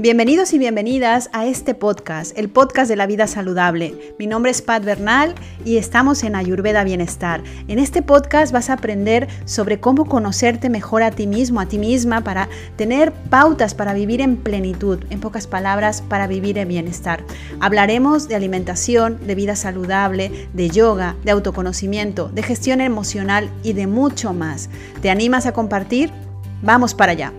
[0.00, 4.14] Bienvenidos y bienvenidas a este podcast, el podcast de la vida saludable.
[4.18, 7.42] Mi nombre es Pat Bernal y estamos en Ayurveda Bienestar.
[7.68, 11.76] En este podcast vas a aprender sobre cómo conocerte mejor a ti mismo, a ti
[11.76, 17.22] misma, para tener pautas para vivir en plenitud, en pocas palabras, para vivir en bienestar.
[17.60, 23.86] Hablaremos de alimentación, de vida saludable, de yoga, de autoconocimiento, de gestión emocional y de
[23.86, 24.70] mucho más.
[25.02, 26.10] ¿Te animas a compartir?
[26.62, 27.34] Vamos para allá.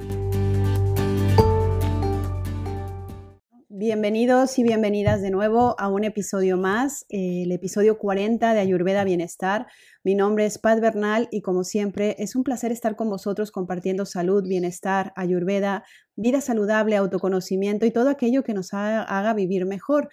[3.93, 9.67] Bienvenidos y bienvenidas de nuevo a un episodio más, el episodio 40 de Ayurveda Bienestar.
[10.05, 14.05] Mi nombre es Pat Bernal y como siempre es un placer estar con vosotros compartiendo
[14.05, 15.83] salud, bienestar, Ayurveda,
[16.15, 20.07] vida saludable, autoconocimiento y todo aquello que nos haga, vivir mejor.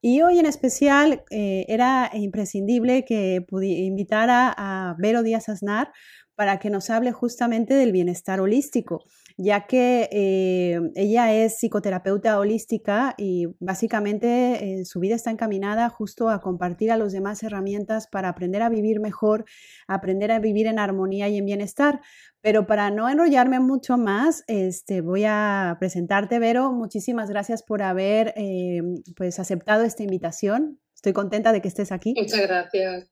[0.00, 5.92] Y hoy en especial eh, era imprescindible que invitara a Vero Díaz Aznar
[6.34, 9.04] para que nos hable justamente del bienestar holístico
[9.40, 16.28] ya que eh, ella es psicoterapeuta holística y básicamente eh, su vida está encaminada justo
[16.28, 19.44] a compartir a los demás herramientas para aprender a vivir mejor,
[19.86, 22.00] aprender a vivir en armonía y en bienestar.
[22.40, 26.72] Pero para no enrollarme mucho más, este, voy a presentarte, Vero.
[26.72, 28.82] Muchísimas gracias por haber eh,
[29.16, 30.80] pues, aceptado esta invitación.
[30.96, 32.12] Estoy contenta de que estés aquí.
[32.18, 33.08] Muchas gracias.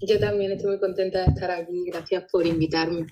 [0.00, 1.84] Yo también estoy muy contenta de estar aquí.
[1.86, 3.06] Gracias por invitarme.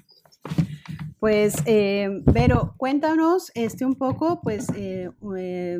[1.22, 5.78] Pues, eh, Vero, cuéntanos este, un poco, pues, eh, eh,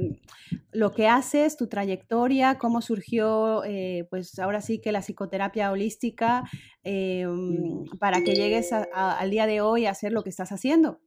[0.71, 3.61] lo que haces, tu trayectoria, cómo surgió,
[4.09, 6.49] pues, ahora sí que la psicoterapia holística,
[6.85, 11.01] mm, para que llegues al día de hoy a hacer lo que estás haciendo.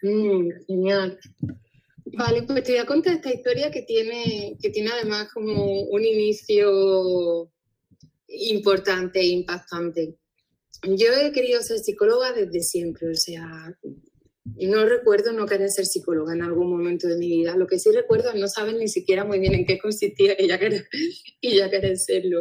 [0.00, 1.18] Mm, genial.
[2.16, 6.02] Vale, pues te voy a contar esta historia que tiene, que tiene además como un
[6.02, 7.52] inicio
[8.26, 10.16] importante e impactante.
[10.82, 13.76] Yo he querido ser psicóloga desde siempre, o sea,
[14.44, 17.56] no recuerdo no querer ser psicóloga en algún momento de mi vida.
[17.56, 20.58] Lo que sí recuerdo no saber ni siquiera muy bien en qué consistía y ya
[20.58, 20.88] querer,
[21.40, 22.40] y ya querer serlo.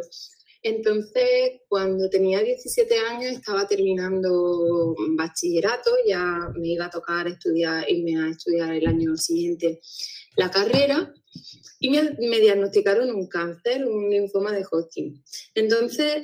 [0.61, 8.21] Entonces, cuando tenía 17 años, estaba terminando bachillerato, ya me iba a tocar estudiar, irme
[8.21, 9.79] a estudiar el año siguiente
[10.35, 11.13] la carrera
[11.79, 15.23] y me, diagnosticaron un cáncer, un linfoma de Hodgkin.
[15.55, 16.23] Entonces,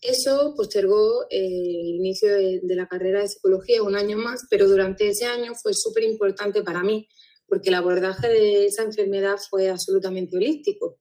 [0.00, 5.26] eso postergó el inicio de, la carrera de psicología un año más, pero durante ese
[5.26, 7.08] año fue súper importante para mí,
[7.46, 10.98] porque el abordaje de esa enfermedad fue absolutamente holístico.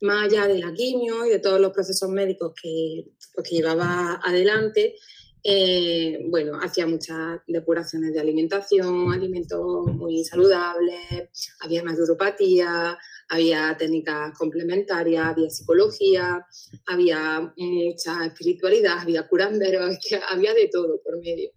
[0.00, 4.20] Más allá de la quimio y de todos los procesos médicos que, pues, que llevaba
[4.24, 4.96] adelante,
[5.44, 11.26] eh, bueno, hacía muchas depuraciones de alimentación, alimentos muy saludables,
[11.60, 12.96] había naturopatía,
[13.28, 16.46] había técnicas complementarias, había psicología,
[16.86, 19.98] había mucha espiritualidad, había curanderos,
[20.28, 21.50] había de todo por medio.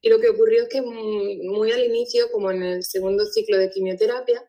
[0.00, 3.70] Y lo que ocurrió es que muy, al inicio, como en el segundo ciclo de
[3.70, 4.48] quimioterapia,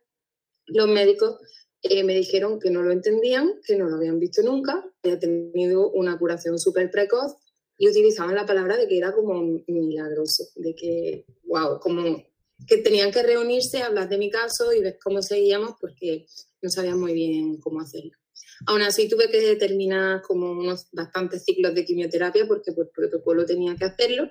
[0.68, 1.40] los médicos
[1.82, 5.90] eh, me dijeron que no lo entendían, que no lo habían visto nunca, había tenido
[5.92, 7.38] una curación súper precoz
[7.78, 12.24] y utilizaban la palabra de que era como milagroso, de que, wow, como
[12.68, 16.26] que tenían que reunirse, hablar de mi caso y ver cómo seguíamos porque
[16.62, 18.12] no sabían muy bien cómo hacerlo.
[18.68, 23.76] Aún así tuve que terminar como unos bastantes ciclos de quimioterapia porque por protocolo tenía
[23.76, 24.30] que hacerlo.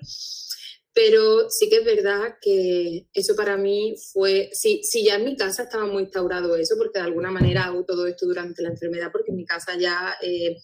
[0.94, 5.37] Pero sí que es verdad que eso para mí fue, sí, sí, ya en mi
[5.37, 9.11] casa estaba muy instaurado eso, porque de alguna manera hago todo esto durante la enfermedad,
[9.11, 10.56] porque en mi casa ya eh,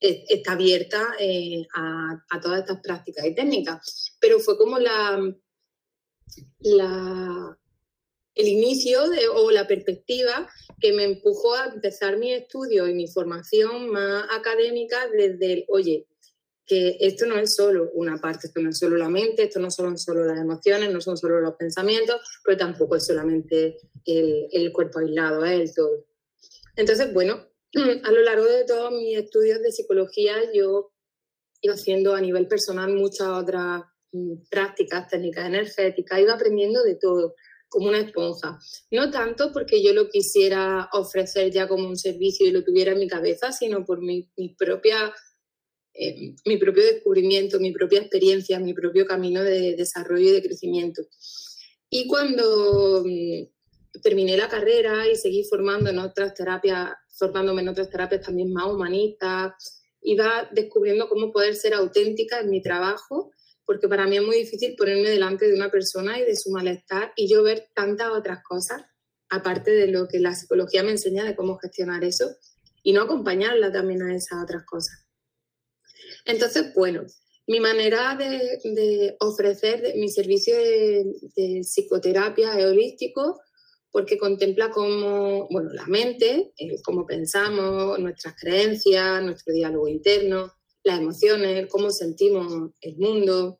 [0.00, 4.16] está abierta eh, a, todas estas prácticas y técnicas.
[4.20, 5.20] Pero fue como la,
[6.60, 7.58] la
[8.34, 9.02] el inicio
[9.34, 10.48] o la perspectiva
[10.80, 16.06] que me empujó a empezar mi estudio y mi formación más académica desde el, oye,
[16.64, 19.70] que esto no es solo una parte, esto no es solo la mente, esto no
[19.70, 24.72] son solo las emociones, no son solo los pensamientos, pero tampoco es solamente el, el
[24.72, 26.06] cuerpo aislado, es el todo.
[26.76, 30.92] Entonces, bueno, a lo largo de todos mis estudios de psicología, yo
[31.62, 33.82] iba haciendo a nivel personal muchas otras
[34.12, 37.34] mm, prácticas, técnicas energéticas, iba aprendiendo de todo,
[37.68, 38.58] como una esponja.
[38.90, 42.98] No tanto porque yo lo quisiera ofrecer ya como un servicio y lo tuviera en
[42.98, 44.28] mi cabeza, sino por mi,
[44.58, 45.12] propia,
[45.94, 51.02] eh, mi propio descubrimiento, mi propia experiencia, mi propio camino de desarrollo y de crecimiento.
[51.88, 57.90] Y cuando mm, terminé la carrera y seguí formando en otras terapias formándome en otras
[57.90, 59.52] terapias también más humanistas,
[60.00, 63.30] iba descubriendo cómo poder ser auténtica en mi trabajo,
[63.64, 67.12] porque para mí es muy difícil ponerme delante de una persona y de su malestar
[67.14, 68.82] y yo ver tantas otras cosas,
[69.28, 72.24] aparte de lo que la psicología me enseña de cómo gestionar eso,
[72.82, 75.06] y no acompañarla también a esas otras cosas.
[76.24, 77.04] Entonces, bueno,
[77.46, 81.04] mi manera de, ofrecer mi servicio de,
[81.36, 83.38] de psicoterapia holístico
[83.90, 86.52] porque contempla cómo, bueno, la mente,
[86.84, 90.52] cómo pensamos, nuestras creencias, nuestro diálogo interno,
[90.84, 93.58] las emociones, cómo sentimos el mundo,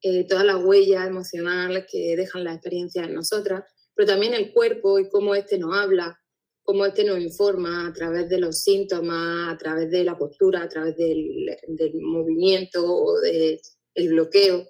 [0.00, 4.98] eh, toda la huella emocional que dejan las experiencias en nosotras, pero también el cuerpo
[4.98, 6.20] y cómo este nos habla,
[6.62, 10.68] cómo este nos informa a través de los síntomas, a través de la postura, a
[10.68, 11.58] través del,
[12.00, 14.66] movimiento o del bloqueo.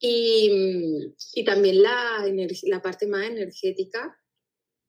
[0.00, 1.14] Y,
[1.44, 2.24] también la,
[2.64, 4.16] la parte más energética,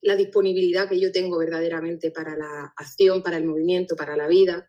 [0.01, 4.67] la disponibilidad que yo tengo verdaderamente para la acción, para el movimiento, para la vida.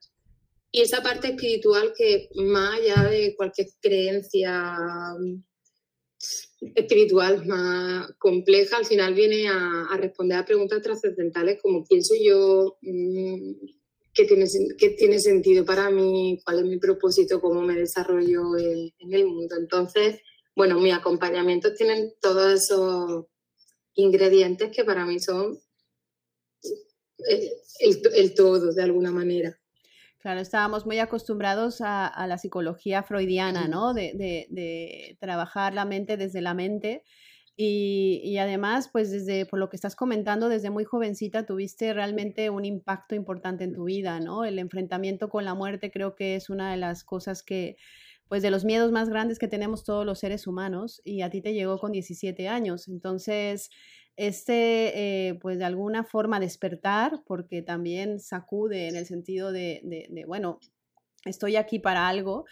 [0.72, 4.74] Y esa parte espiritual que más allá de cualquier creencia
[5.18, 5.42] mm,
[6.74, 12.78] espiritual más compleja, al final viene a, responder a preguntas trascendentales como quién soy yo,
[12.82, 13.52] mm,
[14.14, 14.46] qué tiene,
[14.78, 19.56] qué tiene sentido para mí, cuál es mi propósito, cómo me desarrollo en, el mundo.
[19.58, 20.20] Entonces,
[20.60, 23.24] bueno, mis acompañamientos tienen todos esos
[23.94, 25.58] ingredientes que para mí son
[27.30, 29.58] eh, el todo, de alguna manera.
[30.18, 33.94] Claro, estábamos muy acostumbrados a, la psicología freudiana, ¿no?
[33.94, 37.04] De, trabajar la mente desde la mente.
[37.56, 42.66] Y, además, pues desde, por lo que estás comentando, desde muy jovencita tuviste realmente un
[42.66, 44.44] impacto importante en tu vida, ¿no?
[44.44, 47.78] El enfrentamiento con la muerte creo que es una de las cosas que,
[48.30, 51.42] pues de los miedos más grandes que tenemos todos los seres humanos y a ti
[51.42, 52.86] te llegó con 17 años.
[52.86, 53.70] Entonces,
[54.14, 60.60] este, eh, pues de alguna forma despertar, porque también sacude en el sentido de, bueno,
[61.24, 62.44] estoy aquí para algo.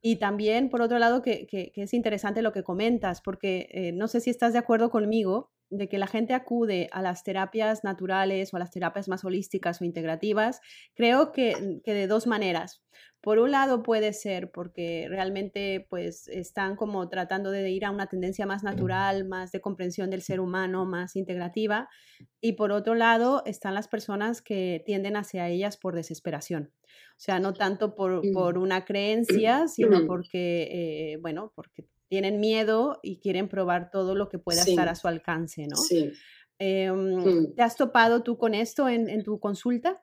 [0.00, 4.22] Y también, por otro lado, que, es interesante lo que comentas, porque eh, no sé
[4.22, 8.56] si estás de acuerdo conmigo de que la gente acude a las terapias naturales o
[8.56, 10.60] a las terapias más holísticas o integrativas,
[10.94, 12.82] creo que, que de dos maneras.
[13.20, 18.06] Por un lado puede ser porque realmente pues están como tratando de ir a una
[18.06, 21.88] tendencia más natural, más de comprensión del ser humano, más integrativa.
[22.40, 26.72] Y por otro lado están las personas que tienden hacia ellas por desesperación.
[26.86, 28.58] O sea, no tanto por, mm.
[28.60, 30.06] una creencia, sino mm.
[30.06, 34.94] porque, eh, bueno, porque tienen miedo y quieren probar todo lo que pueda estar a
[34.94, 35.76] su alcance, ¿no?
[35.76, 36.12] Sí.
[36.58, 37.54] Em, mm.
[37.54, 40.02] ¿Te has topado tú con esto en tu consulta?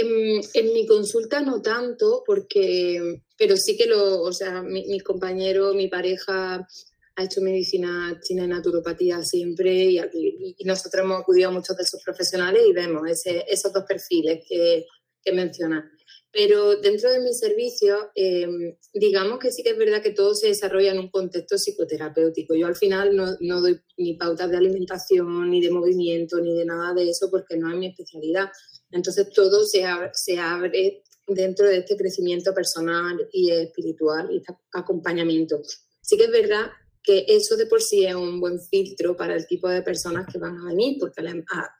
[0.00, 5.74] En, mi consulta no tanto, porque, pero sí que lo, o sea, mi, mi, compañero,
[5.74, 6.64] mi pareja
[7.16, 9.98] ha hecho medicina china y naturopatía siempre y,
[10.56, 14.44] y, nosotros hemos acudido a muchos de esos profesionales y vemos ese, esos dos perfiles
[14.48, 14.86] que,
[15.20, 15.84] que mencionas.
[16.38, 20.46] Pero dentro de mi servicio, em, digamos que sí que es verdad que todo se
[20.46, 22.54] desarrolla en un contexto psicoterapéutico.
[22.54, 26.64] Yo al final no, no, doy ni pautas de alimentación, ni de movimiento, ni de
[26.64, 28.50] nada de eso, porque no es mi especialidad.
[28.92, 34.52] Entonces todo se abre, se abre dentro de este crecimiento personal y espiritual y este
[34.74, 35.60] acompañamiento.
[36.02, 36.70] Sí que es verdad
[37.02, 40.38] que eso de por sí es un buen filtro para el tipo de personas que
[40.38, 41.20] van a venir, porque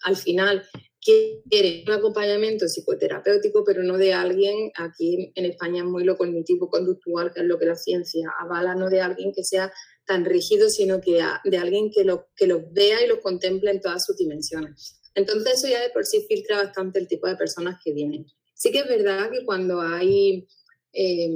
[0.02, 0.66] al, final
[1.00, 7.32] quieren un acompañamiento psicoterapéutico, pero no de alguien, aquí en España es muy lo cognitivo-conductual,
[7.32, 9.72] que es lo que la ciencia avala, no de alguien que sea
[10.04, 13.80] tan rígido, sino que de alguien que lo, que los vea y los contemple en
[13.80, 15.00] todas sus dimensiones.
[15.14, 18.26] Entonces eso ya de por sí filtra bastante el tipo de personas que vienen.
[18.54, 20.48] Sí que es verdad que cuando hay
[20.92, 21.28] eh,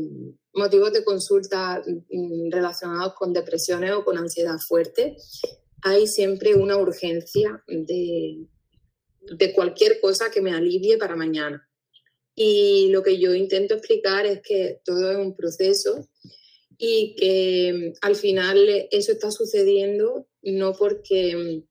[0.54, 5.16] motivos de consulta mm, relacionados con depresiones o con ansiedad fuerte,
[5.82, 8.46] hay siempre una urgencia de,
[9.22, 11.68] de cualquier cosa que me alivie para mañana.
[12.34, 16.08] Y lo que yo intento explicar es que todo es un proceso
[16.78, 21.68] y que mm, al final eso está sucediendo no porque mm,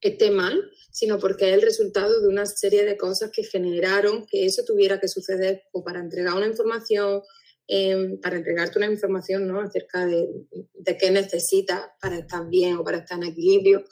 [0.00, 4.46] esté mal, sino porque es el resultado de una serie de cosas que generaron que
[4.46, 7.22] eso tuviera que suceder o para entregar una información,
[7.66, 9.60] em, para entregarte una información ¿no?
[9.60, 10.28] acerca de,
[10.74, 13.84] de qué necesitas para estar bien o para estar en equilibrio,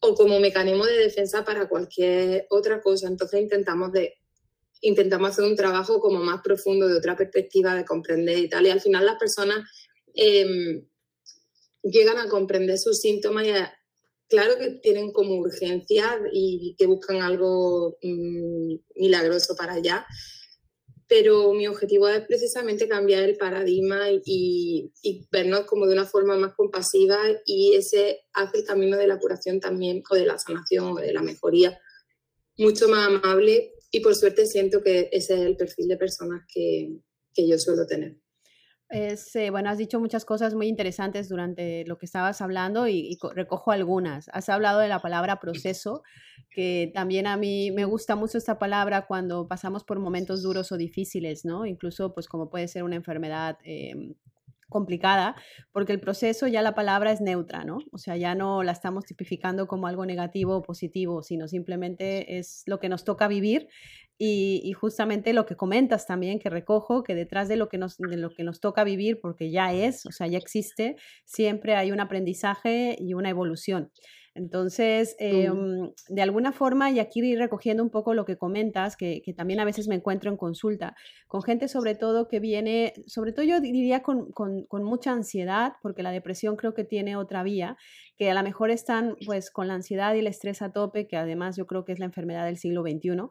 [0.00, 3.08] o como mecanismo de defensa para cualquier otra cosa.
[3.08, 4.14] Entonces intentamos de
[4.82, 8.66] intentamos hacer un trabajo como más profundo de otra perspectiva de comprender y tal.
[8.66, 9.68] Y al final las personas
[10.14, 10.86] em,
[11.82, 13.72] llegan a comprender sus síntomas y a,
[14.28, 20.06] claro que tienen como urgencia y que buscan algo mm, milagroso para allá,
[21.08, 24.90] pero mi objetivo es precisamente cambiar el paradigma y,
[25.30, 29.60] vernos como de una forma más compasiva y ese hace el camino de la curación
[29.60, 31.78] también o de la sanación o de la mejoría
[32.58, 36.98] mucho más amable y por suerte siento que ese es el perfil de personas que
[37.36, 38.16] yo suelo tener.
[38.88, 43.18] Es, eh, bueno, has dicho muchas cosas muy interesantes durante lo que estabas hablando y,
[43.34, 44.28] recojo algunas.
[44.32, 46.02] Has hablado de la palabra proceso,
[46.50, 50.76] que también a mí me gusta mucho esta palabra cuando pasamos por momentos duros o
[50.76, 51.66] difíciles, ¿no?
[51.66, 54.14] Incluso, pues, como puede ser una enfermedad em,
[54.68, 55.36] complicada
[55.72, 57.78] porque el proceso ya la palabra es neutra, ¿no?
[57.92, 62.62] O sea, ya no la estamos tipificando como algo negativo o positivo, sino simplemente es
[62.66, 63.68] lo que nos toca vivir
[64.18, 68.16] y, justamente lo que comentas también, que recojo, que detrás de lo que, nos, de
[68.16, 72.00] lo que nos toca vivir, porque ya es, o sea, ya existe, siempre hay un
[72.00, 73.90] aprendizaje y una evolución.
[74.36, 79.22] Entonces, em, de alguna forma, y aquí ir recogiendo un poco lo que comentas, que,
[79.34, 80.94] también a veces me encuentro en consulta,
[81.26, 86.02] con gente sobre todo que viene, sobre todo yo diría con, con, mucha ansiedad, porque
[86.02, 87.78] la depresión creo que tiene otra vía,
[88.18, 91.16] que a lo mejor están pues con la ansiedad y el estrés a tope, que
[91.16, 93.30] además yo creo que es la enfermedad del siglo XXI.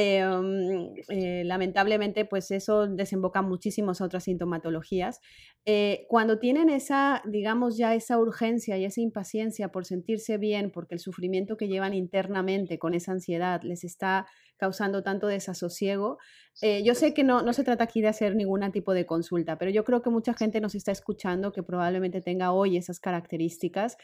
[0.00, 5.20] Em, eh, lamentablemente, pues eso desemboca muchísimas otras sintomatologías.
[5.64, 10.94] Eh, cuando tienen esa, digamos, ya esa urgencia y esa impaciencia por sentirse bien, porque
[10.94, 16.18] el sufrimiento que llevan internamente con esa ansiedad les está causando tanto desasosiego,
[16.62, 19.58] eh, yo sé que no, no se trata aquí de hacer ningún tipo de consulta,
[19.58, 23.96] pero yo creo que mucha gente nos está escuchando que probablemente tenga hoy esas características.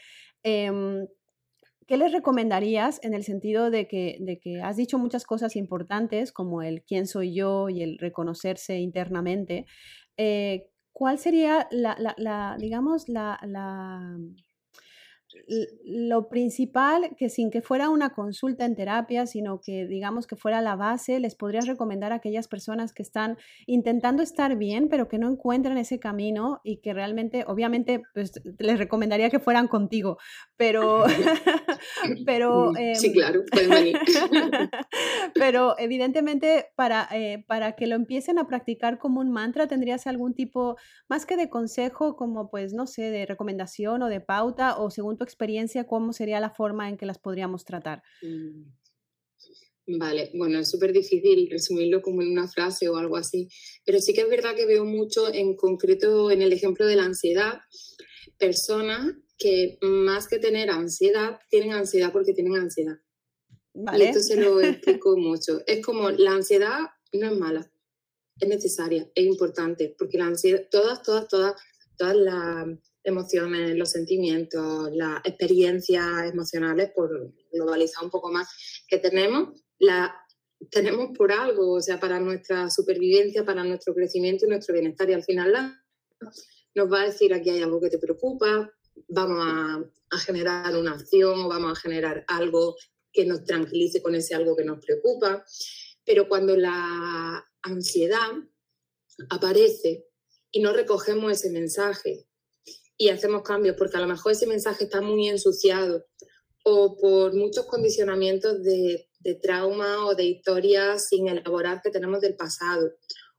[1.87, 6.31] ¿Qué les recomendarías en el sentido de que, de que has dicho muchas cosas importantes
[6.31, 9.65] como el quién soy yo y el reconocerse internamente?
[10.17, 13.37] Eh, ¿Cuál sería la, la digamos, la,
[15.47, 20.61] lo principal, que sin que fuera una consulta en terapia, sino que digamos que fuera
[20.61, 23.37] la base, les podrías recomendar a aquellas personas que están
[23.67, 28.79] intentando estar bien, pero que no encuentran ese camino y que realmente, obviamente, pues les
[28.79, 30.17] recomendaría que fueran contigo,
[30.57, 31.03] pero...
[32.25, 33.43] pero sí, em, claro,
[35.35, 40.33] pero evidentemente para, eh, para que lo empiecen a practicar como un mantra, tendrías algún
[40.33, 44.89] tipo, más que de consejo, como pues, no sé, de recomendación o de pauta, o
[44.89, 45.34] según tu experiencia,
[45.87, 48.03] ¿cómo sería la forma en que las podríamos tratar?
[48.21, 48.63] Mm.
[49.87, 53.47] Vale, bueno, es súper difícil resumirlo como en una frase o algo así,
[53.85, 57.03] pero sí que es verdad que veo mucho en concreto en el ejemplo de la
[57.03, 57.59] ansiedad,
[58.39, 62.95] personas que más que tener ansiedad, tienen ansiedad porque tienen ansiedad.
[63.73, 64.05] Vale.
[64.05, 65.61] Y esto se lo explico mucho.
[65.67, 66.79] Es como la ansiedad
[67.13, 67.71] no es mala,
[68.39, 71.53] es necesaria, es importante, porque la ansiedad, todas, todas, todas,
[71.97, 72.67] todas las
[73.05, 78.47] emociones, los sentimientos, las experiencias emocionales, por globalizar un poco más,
[78.87, 80.15] que tenemos, la
[80.71, 85.09] tenemos por algo, o sea, para nuestra supervivencia, para nuestro crecimiento y nuestro bienestar.
[85.09, 85.53] Y al final
[86.73, 88.71] nos va a decir aquí hay algo que te preocupa,
[89.07, 92.75] vamos a, a generar una acción o vamos a generar algo
[93.11, 95.45] que nos tranquilice con ese algo que nos preocupa.
[96.03, 98.31] Pero cuando la ansiedad
[99.29, 100.07] aparece
[100.51, 102.27] y no recogemos ese mensaje
[102.97, 106.05] y hacemos cambios, porque a lo mejor ese mensaje está muy ensuciado
[106.63, 112.35] o por muchos condicionamientos de, de trauma o de historias sin elaborar que tenemos del
[112.35, 112.91] pasado,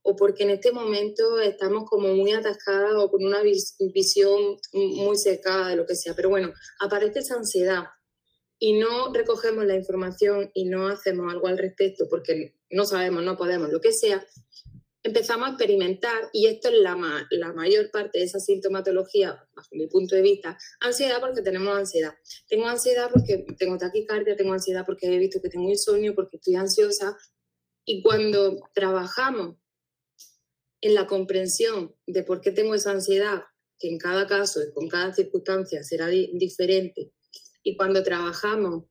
[0.02, 5.68] o porque en este momento estamos como muy atascadas o con una visión muy secada
[5.68, 6.14] de lo que sea.
[6.14, 7.84] Pero bueno, aparece esa ansiedad
[8.58, 13.36] y no recogemos la información y no hacemos algo al respecto porque no sabemos, no
[13.36, 14.24] podemos, lo que sea,
[15.06, 16.96] empezamos a experimentar, y esto es la,
[17.30, 22.14] la mayor parte de esa sintomatología, bajo mi punto de vista, ansiedad porque tenemos ansiedad.
[22.48, 26.56] Tengo ansiedad porque tengo taquicardia, tengo ansiedad porque he visto que tengo insomnio, porque estoy
[26.56, 27.16] ansiosa.
[27.84, 29.56] Y cuando trabajamos
[30.80, 33.44] en la comprensión de por qué tengo esa ansiedad,
[33.78, 37.12] que en cada caso y con cada circunstancia será diferente,
[37.62, 38.86] y cuando trabajamos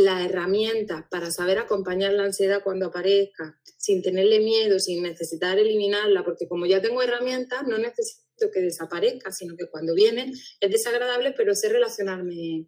[0.00, 6.24] las herramientas para saber acompañar la ansiedad cuando aparezca, sin tenerle miedo, sin necesitar eliminarla,
[6.24, 11.32] porque como ya tengo herramientas, no necesito que desaparezca, sino que cuando viene es desagradable,
[11.32, 12.66] pero sé relacionarme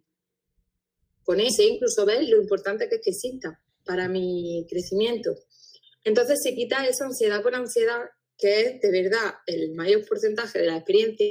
[1.23, 5.31] con ese, incluso ver lo importante que es que exista para mi crecimiento.
[6.03, 8.01] Entonces se quita esa ansiedad por ansiedad,
[8.37, 11.27] que es de verdad el mayor porcentaje de la experiencia,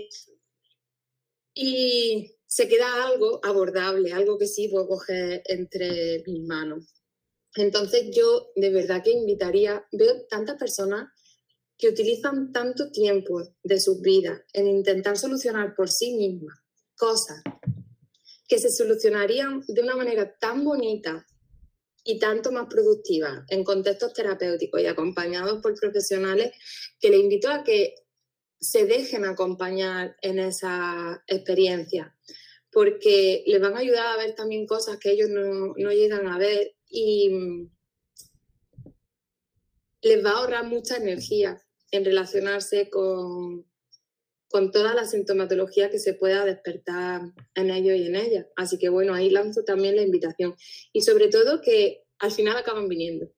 [1.54, 6.84] y se queda algo abordable, algo que sí puedo coger entre mis manos.
[7.54, 11.08] Entonces yo de verdad que invitaría, veo tantas personas
[11.78, 16.58] que utilizan tanto tiempo de sus vidas en intentar solucionar por sí mismas
[16.94, 17.42] cosas
[18.46, 21.26] que se solucionarían de una manera tan bonita
[22.04, 26.52] y tanto más productiva en contextos terapéuticos y acompañados por profesionales
[27.00, 27.94] que le invito a que
[28.60, 32.14] se dejen acompañar en esa experiencia
[32.72, 36.74] porque les van a ayudar a ver también cosas que ellos no, llegan a ver
[36.88, 37.70] y mm,
[40.00, 43.66] les va a ahorrar mucha energía en relacionarse con,
[44.48, 47.20] con toda la sintomatología que se pueda despertar
[47.54, 48.46] en ellos y en ellas.
[48.56, 50.56] Así que bueno, ahí lanzo también la invitación.
[50.92, 53.30] Y sobre todo que al final acaban viniendo,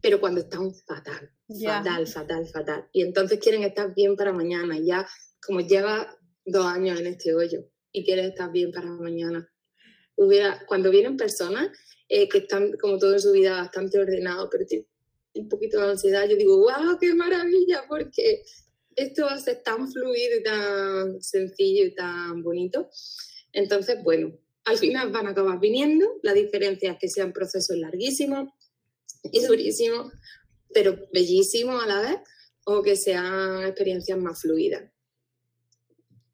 [0.00, 1.32] pero cuando están fatal,
[1.64, 2.88] fatal, fatal, fatal.
[2.92, 5.04] Y entonces quieren estar bien para mañana ya
[5.44, 9.50] como lleva dos años en este hoyo y quiere estar bien para mañana.
[10.16, 11.70] Hubiera, cuando vienen personas
[12.10, 14.86] eh, que están como todo en su vida bastante ordenado, pero tienen
[15.32, 18.42] un poquito de ansiedad, yo digo, wow, qué maravilla, porque
[18.94, 22.90] esto va a ser tan fluido y tan sencillo y tan bonito.
[23.52, 26.18] Entonces, bueno, al final van a acabar viniendo.
[26.22, 28.50] La diferencia es que sean procesos larguísimos
[29.22, 30.12] y durísimos,
[30.72, 32.18] pero bellísimos a la vez,
[32.66, 34.82] o que sean experiencias más fluidas.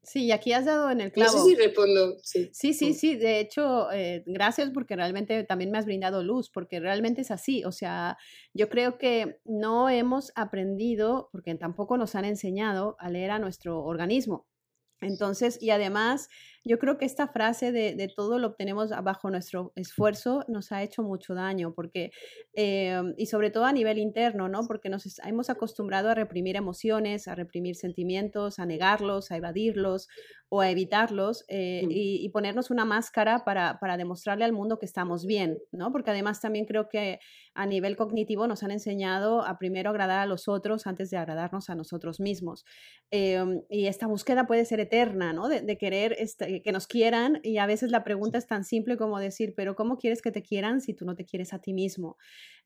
[0.03, 1.31] Sí, y aquí has dado en el clavo.
[1.31, 2.17] No sé si respondo.
[2.21, 2.93] Sí, sí, sí.
[2.93, 3.15] sí.
[3.15, 7.63] De hecho, eh, gracias porque realmente también me has brindado luz, porque realmente es así.
[7.63, 8.17] O sea,
[8.53, 13.81] yo creo que no hemos aprendido, porque tampoco nos han enseñado a leer a nuestro
[13.81, 14.45] organismo.
[14.99, 16.29] Entonces, y además,
[16.65, 21.03] yo creo que esta frase de, todo lo obtenemos bajo nuestro esfuerzo nos ha hecho
[21.03, 22.11] mucho daño, porque,
[22.53, 24.65] eh, y sobre todo a nivel interno, ¿no?
[24.67, 30.07] Porque nos hemos acostumbrado a reprimir emociones, a reprimir sentimientos, a negarlos, a evadirlos
[30.49, 31.89] o a evitarlos eh, mm.
[31.91, 35.91] y, ponernos una máscara para, para, demostrarle al mundo que estamos bien, ¿no?
[35.91, 37.19] Porque además también creo que
[37.55, 41.69] a nivel cognitivo nos han enseñado a primero agradar a los otros antes de agradarnos
[41.69, 42.65] a nosotros mismos.
[43.11, 45.47] Em, y esta búsqueda puede ser eterna, ¿no?
[45.49, 49.19] De, querer este, que nos quieran y a veces la pregunta es tan simple como
[49.19, 52.17] decir, pero ¿cómo quieres que te quieran si tú no te quieres a ti mismo?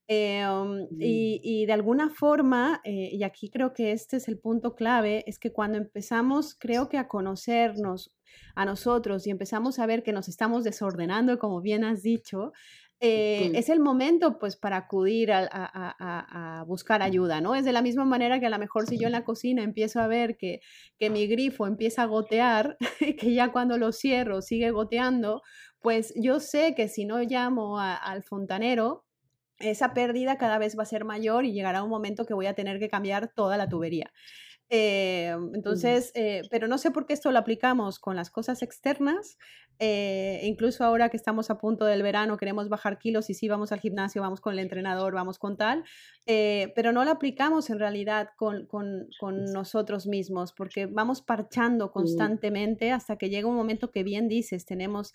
[0.10, 5.24] Em, y, de alguna forma, eh, y aquí creo que este es el punto clave,
[5.27, 8.13] es que cuando empezamos, creo que a conocernos
[8.56, 12.53] a nosotros y empezamos a ver que nos estamos desordenando, como bien has dicho,
[12.99, 17.55] eh, es el momento pues para acudir a, buscar ayuda, ¿no?
[17.55, 19.99] Es de la misma manera que a lo mejor si yo en la cocina empiezo
[19.99, 20.61] a ver que,
[20.97, 22.77] que mi grifo empieza a gotear,
[23.19, 25.41] que ya cuando lo cierro sigue goteando,
[25.79, 29.05] pues yo sé que si no llamo al fontanero,
[29.59, 32.53] esa pérdida cada vez va a ser mayor y llegará un momento que voy a
[32.53, 34.11] tener que cambiar toda la tubería.
[34.69, 39.38] Eh, entonces, eh, pero no sé por qué esto lo aplicamos con las cosas externas.
[39.80, 43.71] Eh, incluso ahora que estamos a punto del verano, queremos bajar kilos y sí vamos
[43.71, 45.84] al gimnasio, vamos con el entrenador, vamos con tal,
[46.25, 52.91] pero no lo aplicamos en realidad con, con, con, nosotros mismos, porque vamos parchando constantemente
[52.91, 55.13] hasta que llega un momento que bien dices, tenemos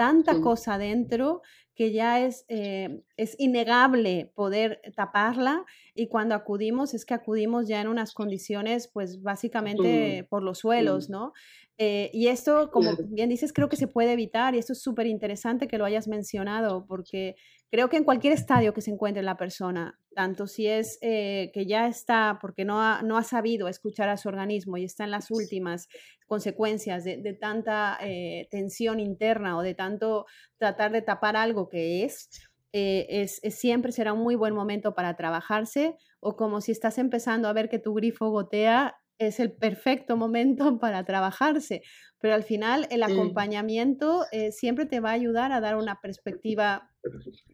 [0.00, 1.42] tanta cosa dentro
[1.74, 7.82] que ya es, eh, es innegable poder taparla y cuando acudimos es que acudimos ya
[7.82, 11.34] en unas condiciones pues básicamente por los suelos, ¿no?
[11.76, 15.06] Eh, y esto, como bien dices, creo que se puede evitar y esto es súper
[15.06, 17.34] interesante que lo hayas mencionado porque
[17.70, 21.66] creo que en cualquier estadio que se encuentre la persona, tanto si es eh, que
[21.66, 25.12] ya está porque no ha, no ha sabido escuchar a su organismo y está en
[25.12, 25.88] las últimas
[26.26, 30.26] consecuencias de, tanta eh, tensión interna o de tanto
[30.58, 32.28] tratar de tapar algo que es,
[32.72, 37.52] es, siempre será un muy buen momento para trabajarse o como si estás empezando a
[37.52, 41.82] ver que tu grifo gotea, es el perfecto momento para trabajarse,
[42.18, 46.90] pero al final el acompañamiento eh, siempre te va a ayudar a dar una perspectiva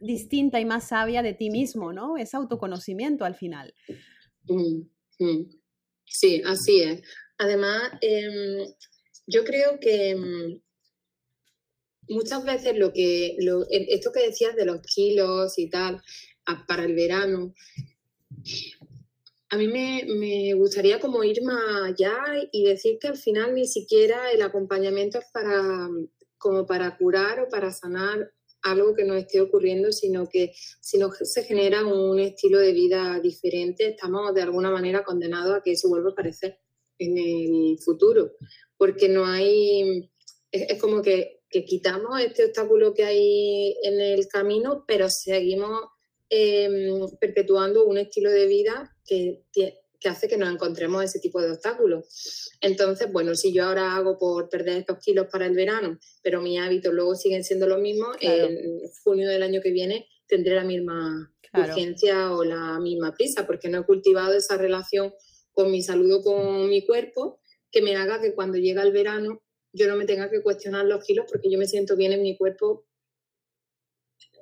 [0.01, 2.17] distinta y más sabia de ti mismo, ¿no?
[2.17, 3.75] Es autoconocimiento al final.
[6.05, 7.03] Sí, así es.
[7.39, 8.67] Además, em,
[9.27, 10.63] yo creo que mm,
[12.15, 13.37] muchas veces lo que,
[13.89, 16.01] esto que decías de los kilos y tal,
[16.67, 17.55] para el verano,
[19.57, 22.15] a mí me, gustaría como ir más allá
[22.53, 25.89] y decir que al final ni siquiera el acompañamiento es para
[26.37, 28.31] como para curar o para sanar
[28.63, 33.19] algo que nos esté ocurriendo, sino que si no se genera un estilo de vida
[33.21, 36.59] diferente, estamos de alguna manera condenados a que eso vuelva a aparecer
[36.99, 38.33] en el futuro,
[38.77, 40.11] porque no hay,
[40.51, 45.81] es, como que, que, quitamos este obstáculo que hay en el camino, pero seguimos
[46.29, 51.51] Em, perpetuando un estilo de vida que, que, hace que nos encontremos ese tipo de
[51.51, 52.51] obstáculos.
[52.61, 56.61] Entonces, bueno, si yo ahora hago por perder estos kilos para el verano, pero mis
[56.61, 61.33] hábitos luego siguen siendo los mismos, en junio del año que viene tendré la misma
[61.55, 65.13] urgencia o la misma prisa, porque no he cultivado esa relación
[65.53, 69.43] con mi salud o con mi cuerpo que me haga que cuando llega el verano
[69.73, 72.37] yo no me tenga que cuestionar los kilos porque yo me siento bien en mi
[72.37, 72.87] cuerpo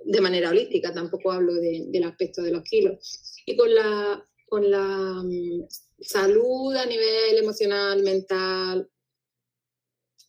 [0.04, 3.34] de manera holística, tampoco hablo del aspecto de los kilos.
[3.46, 5.66] Y con la, con la mm,
[6.00, 8.88] salud a nivel emocional, mental,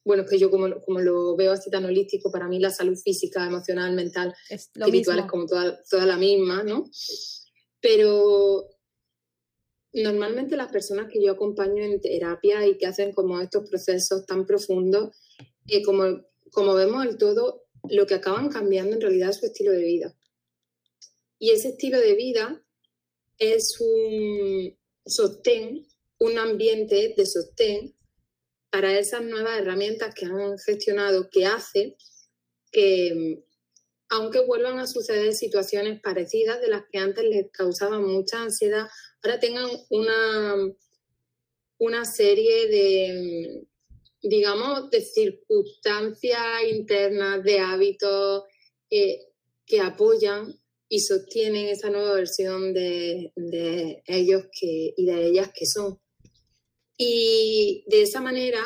[0.05, 2.95] bueno, es que yo como, como, lo veo así tan holístico, para mí la salud
[2.95, 6.85] física, emocional, mental, espiritual es como toda, toda la misma, ¿no?
[7.81, 8.69] Pero
[9.93, 14.45] normalmente las personas que yo acompaño en terapia y que hacen como estos procesos tan
[14.45, 15.15] profundos,
[15.67, 19.71] eh, como, como vemos el todo, lo que acaban cambiando en realidad es su estilo
[19.71, 20.15] de vida.
[21.39, 22.63] Y ese estilo de vida
[23.37, 25.87] es un sostén,
[26.19, 27.95] un ambiente de sostén
[28.69, 31.97] para esas nuevas herramientas que han gestionado que hace
[32.71, 33.43] que,
[34.09, 38.87] aunque vuelvan a suceder situaciones parecidas de las que antes les causaban mucha ansiedad,
[39.21, 40.55] ahora tengan una,
[41.77, 43.65] una serie de,
[44.27, 48.43] digamos, de circunstancias internas, de hábitos
[48.89, 49.19] eh,
[49.65, 50.59] que apoyan
[50.89, 55.99] y sostienen esa nueva versión de, de ellos que, y de ellas que son.
[56.97, 58.63] Y de esa manera,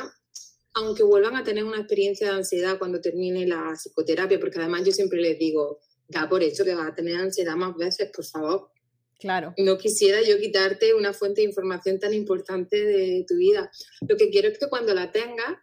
[0.74, 4.92] aunque vuelvan a tener una experiencia de ansiedad cuando termine la psicoterapia, porque además yo
[4.92, 8.72] siempre les digo, da por hecho que vas a tener ansiedad más veces, por favor.
[9.20, 9.54] Claro.
[9.58, 13.70] No quisiera yo quitarte una fuente de información tan importante de tu vida.
[14.08, 15.58] Lo que quiero es que cuando la tengas,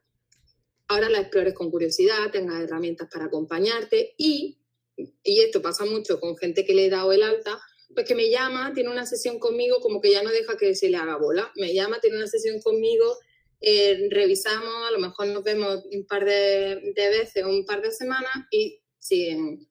[0.88, 4.58] ahora la explores con curiosidad, tengas herramientas para acompañarte y,
[4.96, 7.58] y esto pasa mucho con gente que le he dado el alta,
[7.94, 10.90] pues que me llama, tiene una sesión conmigo, como que ya no deja que se
[10.90, 11.50] le haga bola.
[11.56, 13.16] Me llama, tiene una sesión conmigo,
[13.62, 17.80] eh, revisamos, a lo mejor nos vemos un par de, de veces o un par
[17.80, 19.66] de semanas y siguen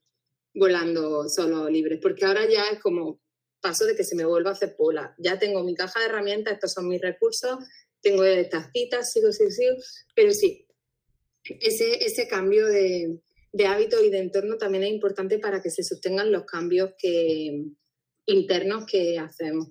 [0.56, 3.22] volando solo libres, porque ahora ya es como
[3.66, 5.16] paso de que se me vuelva a hacer bola.
[5.18, 7.58] Ya tengo mi caja de herramientas, estos son mis recursos,
[8.00, 9.76] tengo estas citas, sigo, sigo, sigo,
[10.16, 10.68] pero sí,
[11.44, 13.20] ese, ese cambio de,
[13.52, 17.66] de hábito y de entorno también es importante para que se sostengan los cambios que,
[18.28, 19.70] internos que hacemos.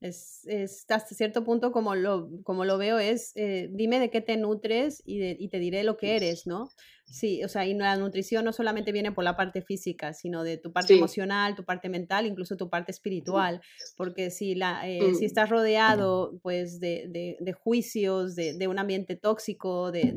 [0.00, 0.46] Es,
[0.88, 5.02] hasta cierto punto como lo, como lo veo es, eh, dime de qué te nutres
[5.04, 6.70] y, y, te diré lo que eres, ¿no?
[7.12, 10.56] Sí, o sea, y la nutrición no solamente viene por la parte física, sino de
[10.56, 13.60] tu parte emocional, tu parte mental, incluso tu parte espiritual,
[13.98, 15.26] porque si, la, eh, si mm.
[15.26, 20.14] estás rodeado pues de, de, de juicios, de, de, un ambiente tóxico, de,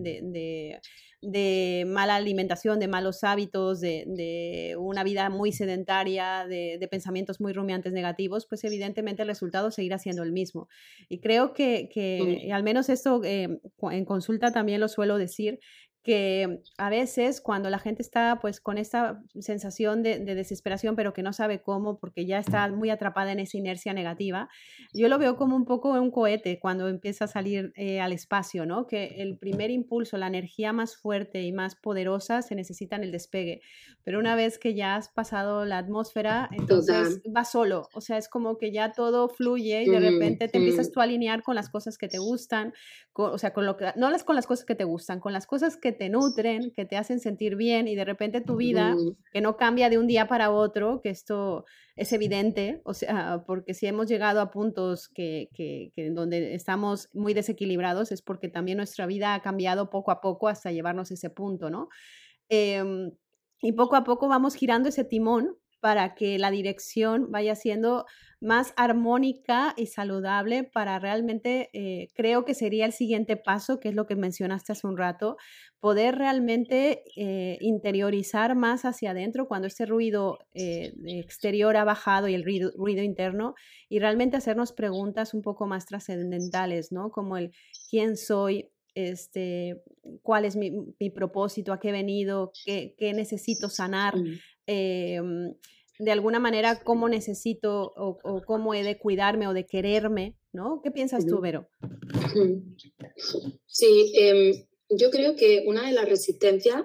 [1.25, 7.93] de mala alimentación, de malos hábitos, de, una vida muy sedentaria, de, pensamientos muy rumiantes
[7.93, 10.67] negativos, pues evidentemente el resultado seguirá siendo el mismo.
[11.09, 13.59] Y creo que, que al menos esto eh,
[13.91, 15.59] en consulta también lo suelo decir,
[16.05, 21.23] que a veces cuando la gente está pues con esta sensación de, desesperación pero que
[21.23, 24.47] no sabe cómo porque ya está muy atrapada en esa inercia negativa,
[24.93, 28.67] yo lo veo como un poco un cohete cuando empieza a salir eh, al espacio,
[28.67, 28.85] ¿no?
[28.85, 33.11] Que el primer impulso, la energía más fuerte y más poderosa se necesita en el
[33.11, 33.61] despegue,
[34.03, 38.29] pero una vez que ya has pasado la atmósfera, entonces va solo, o sea, es
[38.29, 41.69] como que ya todo fluye y de repente te empiezas tú a alinear con las
[41.69, 42.73] cosas que te gustan,
[43.13, 45.47] o sea, con lo que, no las con las cosas que te gustan, con las
[45.47, 48.95] cosas que te nutren, que te hacen sentir bien y de repente tu vida,
[49.33, 53.73] que no cambia de un día para otro, que esto es evidente, o sea, porque
[53.73, 58.77] si hemos llegado a puntos que, que, que donde estamos muy desequilibrados es porque también
[58.77, 61.89] nuestra vida ha cambiado poco a poco hasta llevarnos a ese punto, ¿no?
[62.49, 63.11] Em,
[63.61, 68.05] y poco a poco vamos girando ese timón para que la dirección vaya siendo
[68.41, 73.95] más armónica y saludable para realmente, eh, creo que sería el siguiente paso, que es
[73.95, 75.37] lo que mencionaste hace un rato,
[75.79, 82.35] poder realmente eh, interiorizar más hacia adentro cuando ese ruido eh, exterior ha bajado y
[82.35, 83.55] el ruido, ruido, interno
[83.89, 87.11] y realmente hacernos preguntas un poco más trascendentales, ¿no?
[87.11, 87.51] Como el
[87.89, 89.81] quién soy, este,
[90.21, 90.71] cuál es mi,
[91.13, 94.13] propósito, a qué he venido, qué, qué necesito sanar.
[94.67, 95.53] Em,
[95.99, 100.81] de alguna manera cómo necesito o, cómo he de cuidarme o de quererme, ¿no?
[100.83, 101.69] ¿Qué piensas tú, Vero?
[103.65, 104.53] Sí, em,
[104.89, 106.83] yo creo que una de las resistencias,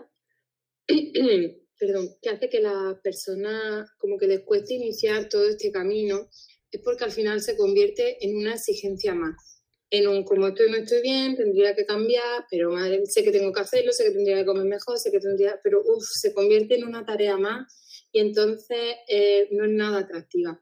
[1.79, 6.29] perdón, que hace que la persona como que les cueste iniciar todo este camino
[6.71, 9.50] es porque al final se convierte en una exigencia más.
[9.91, 13.53] En un como estoy no estoy bien, tendría que cambiar, pero madre, sé que tengo
[13.53, 16.77] que hacerlo, sé que tendría que comer mejor, sé que tendría, pero uff, se convierte
[16.77, 17.67] en una tarea más
[18.13, 20.61] y entonces eh, no es nada atractiva.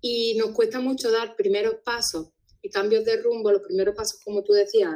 [0.00, 2.28] Y nos cuesta mucho dar primeros pasos
[2.62, 3.50] y cambios de rumbo.
[3.50, 4.94] Los primeros pasos, como tú decías,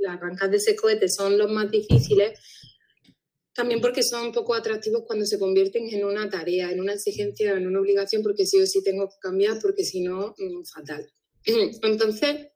[0.00, 2.38] las arrancas de ese cohete son los más difíciles,
[3.54, 7.66] también porque son poco atractivos cuando se convierten en una tarea, en una exigencia, en
[7.66, 11.10] una obligación, porque sí o sí tengo que cambiar, porque si no, mm, fatal.
[11.82, 12.48] Entonces,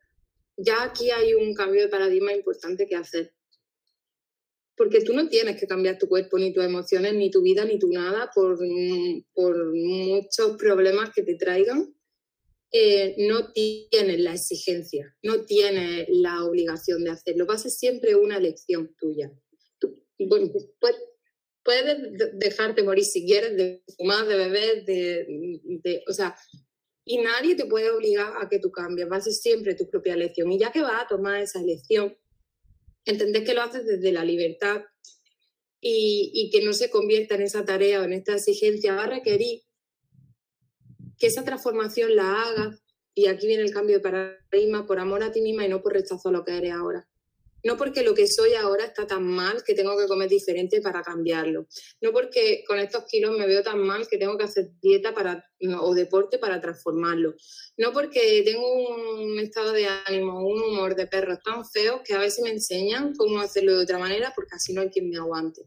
[0.57, 3.35] ya aquí hay un cambio de paradigma importante que hacer
[4.77, 7.79] porque tú no tienes que cambiar tu cuerpo, ni tus emociones, ni tu vida, ni
[7.79, 8.59] tu nada por,
[9.35, 11.95] por muchos problemas que te traigan.
[12.73, 17.47] Eh, no tienes la exigencia, no tienes la obligación de hacerlo.
[17.47, 19.31] Va a ser siempre una elección tuya.
[20.19, 20.97] bueno, pues,
[21.63, 21.99] puedes,
[22.35, 26.35] dejarte morir si quieres, de fumar, de beber, de, de, o sea,
[27.05, 29.11] y nadie te puede obligar a que tú cambies.
[29.11, 30.51] Va a ser siempre tu propia elección.
[30.53, 32.17] Y ya que vas a tomar esa elección,
[33.05, 34.83] entender que lo haces desde la libertad
[35.81, 39.63] y, que no se convierta en esa tarea o en esta exigencia, va a requerir
[41.19, 42.79] que esa transformación la haga
[43.15, 45.93] y aquí viene el cambio de paradigma por amor a ti misma y no por
[45.93, 47.09] rechazo a lo que eres ahora.
[47.65, 51.03] No porque lo que soy ahora está tan mal que tengo que comer diferente para
[51.03, 51.67] cambiarlo.
[52.01, 55.49] No porque con estos kilos me veo tan mal que tengo que hacer dieta para,
[55.81, 57.35] o deporte para transformarlo.
[57.77, 58.67] No porque tengo
[59.15, 63.15] un estado de ánimo, un humor de perros tan feos que a veces me enseñan
[63.15, 65.63] cómo hacerlo de otra manera porque así no hay quien me aguante.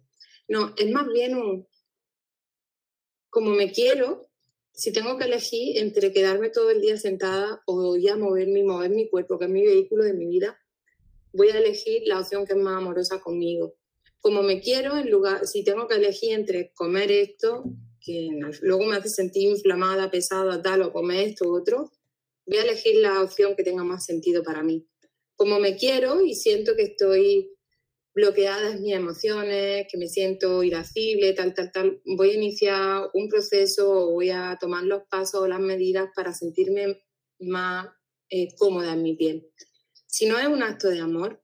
[0.48, 1.68] No, es más bien un,
[3.30, 4.30] como me quiero,
[4.72, 8.92] si tengo que elegir entre quedarme todo el día sentada o ya moverme y mover
[8.92, 10.58] mi cuerpo, que es mi vehículo de mi vida,
[11.36, 13.76] voy a elegir la opción que es más amorosa conmigo.
[14.20, 17.64] Como me quiero, en lugar, si tengo que elegir entre comer esto,
[18.00, 18.30] que
[18.62, 21.92] luego me hace sentir inflamada, pesada, tal, o comer esto u otro,
[22.46, 24.88] voy a elegir la opción que tenga más sentido para mí.
[25.36, 27.52] Como me quiero y siento que estoy
[28.14, 33.92] bloqueadas mis emociones, que me siento irascible, tal, tal, tal, voy a iniciar un proceso
[33.92, 37.04] o voy a tomar los pasos o las medidas para sentirme
[37.40, 37.90] más
[38.30, 39.52] eh, cómoda en mi piel.
[40.16, 41.44] Si no es un acto de amor,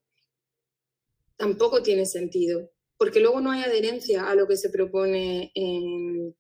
[1.36, 6.34] tampoco tiene sentido, porque luego no hay adherencia a lo que se propone en,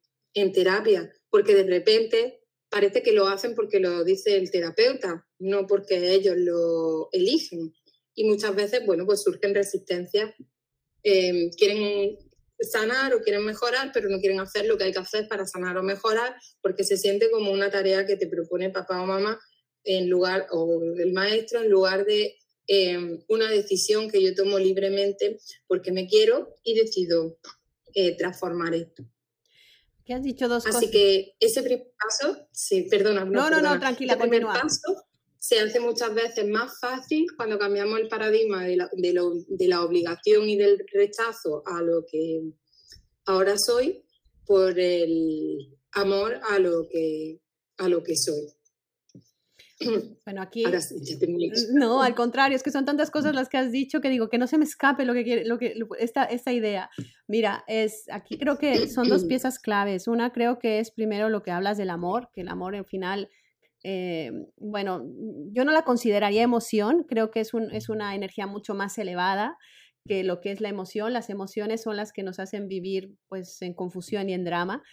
[0.53, 6.13] terapia, porque de repente parece que lo hacen porque lo dice el terapeuta, no porque
[6.13, 7.73] ellos lo eligen.
[8.15, 10.33] Y muchas veces, bueno, pues surgen resistencias,
[11.03, 12.17] em, quieren
[12.61, 15.77] sanar o quieren mejorar, pero no quieren hacer lo que hay que hacer para sanar
[15.77, 19.37] o mejorar, porque se siente como una tarea que te propone papá o mamá
[19.83, 22.35] en lugar, o el maestro, en lugar de
[22.67, 27.37] em, una decisión que yo tomo libremente porque me quiero y decido
[27.93, 29.03] eh, transformar esto.
[30.05, 30.91] ¿Qué has dicho dos Así cosas?
[30.91, 33.25] Que ese primer paso, sí, perdona.
[33.25, 35.05] No, no, no, tranquila, ese primer paso
[35.41, 40.47] se hace muchas veces más fácil cuando cambiamos el paradigma de la, de, la, obligación
[40.47, 42.43] y del rechazo a lo que
[43.25, 44.05] ahora soy
[44.45, 47.39] por el amor a lo que,
[47.77, 48.53] a lo que soy.
[50.25, 50.63] Bueno, aquí.
[51.73, 54.37] no, al contrario, es que son tantas cosas las que has dicho que digo que
[54.37, 56.89] no se me escape lo que quiere, lo que, esta, esta idea.
[57.27, 60.07] Mira, es, aquí creo que son dos piezas claves.
[60.07, 63.29] Una creo que es primero lo que hablas del amor, que el amor al final
[63.83, 65.03] eh, bueno,
[65.51, 69.57] yo no la consideraría emoción, creo que es, un, es una energía mucho más elevada
[70.07, 71.13] que lo que es la emoción.
[71.13, 74.83] Las emociones son las que nos hacen vivir pues en confusión y en drama.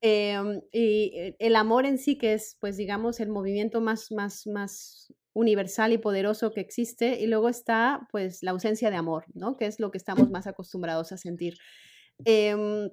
[0.00, 4.46] Em, y eh, el amor en sí, que es, pues digamos, el movimiento más, más,
[4.46, 9.56] más universal y poderoso que existe, y luego está, pues, la ausencia de amor, ¿no?
[9.56, 11.54] Que es lo que estamos más acostumbrados a sentir.
[12.24, 12.90] Eh,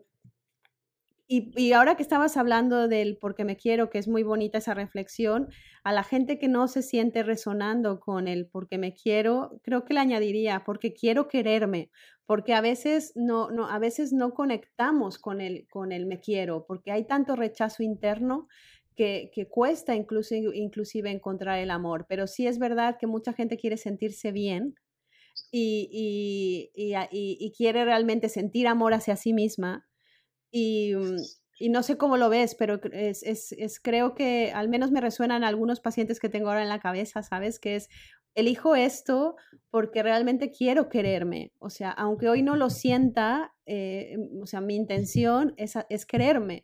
[1.27, 5.49] y, ahora que estabas hablando del porque me quiero, que es muy bonita esa reflexión,
[5.83, 9.95] a la gente que no se siente resonando con el porque me quiero, creo que
[9.95, 11.89] le añadiría porque quiero quererme,
[12.25, 16.65] porque a veces no, no, a veces no conectamos con el, con el me quiero,
[16.65, 18.47] porque hay tanto rechazo interno
[18.95, 22.05] que, que, cuesta incluso, inclusive encontrar el amor.
[22.07, 24.75] Pero sí es verdad que mucha gente quiere sentirse bien
[25.51, 29.85] y, y, y quiere realmente sentir amor hacia sí misma
[30.55, 31.17] Mm,
[31.59, 35.01] y, no sé cómo lo ves, pero es, es, es, creo que al menos me
[35.01, 37.59] resuenan algunos pacientes que tengo ahora en la cabeza, ¿sabes?
[37.59, 37.89] Que es,
[38.36, 39.36] elijo esto
[39.76, 41.52] porque realmente quiero quererme.
[41.60, 46.63] O sea, aunque hoy no lo sienta, eh, o sea, mi intención es, es quererme.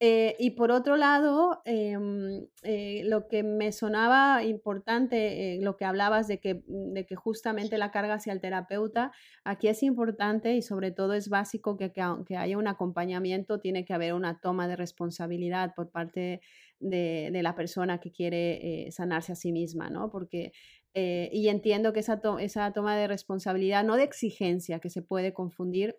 [0.00, 6.28] Eh, y por otro lado, em, eh, lo que me sonaba importante, lo que hablabas
[6.28, 9.12] de que, de que justamente la carga hacia el terapeuta,
[9.44, 13.84] aquí es importante y sobre todo es básico que, que aunque haya un acompañamiento, tiene
[13.84, 16.40] que haber una toma de responsabilidad por parte
[16.80, 20.10] de, de la persona que quiere sanarse a sí misma, ¿no?
[20.10, 20.52] Porque
[20.94, 25.96] y entiendo que esa, esa, toma de responsabilidad, no de exigencia, que se puede confundir,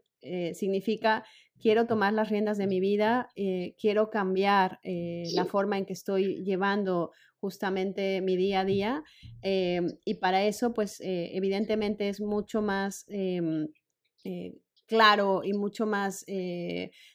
[0.53, 1.23] significa
[1.60, 5.93] quiero tomar las riendas de mi vida, eh, quiero cambiar eh, la forma en que
[5.93, 9.03] estoy llevando justamente mi día a día
[9.43, 13.67] eh, y para eso pues evidentemente es mucho más em,
[14.88, 16.25] claro y mucho más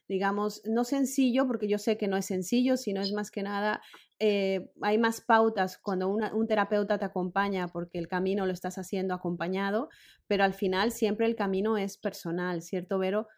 [0.07, 3.83] digamos no sencillo porque yo sé que no es sencillo sino es más que nada
[4.21, 9.89] hay más pautas cuando un terapeuta te acompaña porque el camino lo estás haciendo acompañado,
[10.27, 13.29] pero al final siempre el camino es personal, ¿cierto, Vero?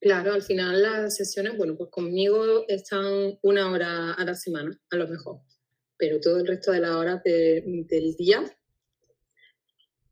[0.00, 4.96] Claro, al final las sesiones, bueno, pues conmigo están una hora a la semana, a
[4.96, 5.40] lo mejor,
[5.96, 8.44] pero todo el resto de las horas del día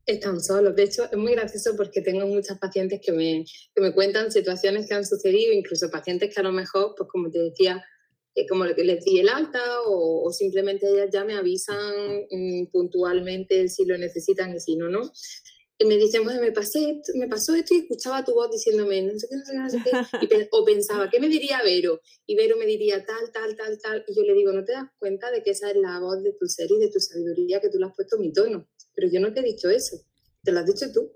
[0.05, 0.75] están solos.
[0.75, 4.87] De hecho, es muy gracioso porque tengo muchas pacientes que me, que me cuentan situaciones
[4.87, 7.83] que han sucedido, incluso pacientes que a lo mejor, pues como te decía,
[8.37, 12.67] eh, como que les di el alta o, o, simplemente ellas ya me avisan mm,
[12.71, 15.11] puntualmente si lo necesitan y si no, no
[15.79, 19.19] y me dicen, bueno, me, pasé, me pasó esto y escuchaba tu voz diciéndome, no
[19.19, 22.01] sé qué, no sé qué, no sé qué, o pensaba, ¿qué me diría Vero?
[22.25, 24.89] Y Vero me diría tal, tal, tal, tal, y yo le digo, ¿no te das
[24.97, 27.69] cuenta de que esa es la voz de tu ser y de tu sabiduría que
[27.69, 28.67] tú le has puesto mi tono?
[28.97, 29.95] pero yo no te he dicho eso,
[30.43, 31.11] te lo has dicho tú.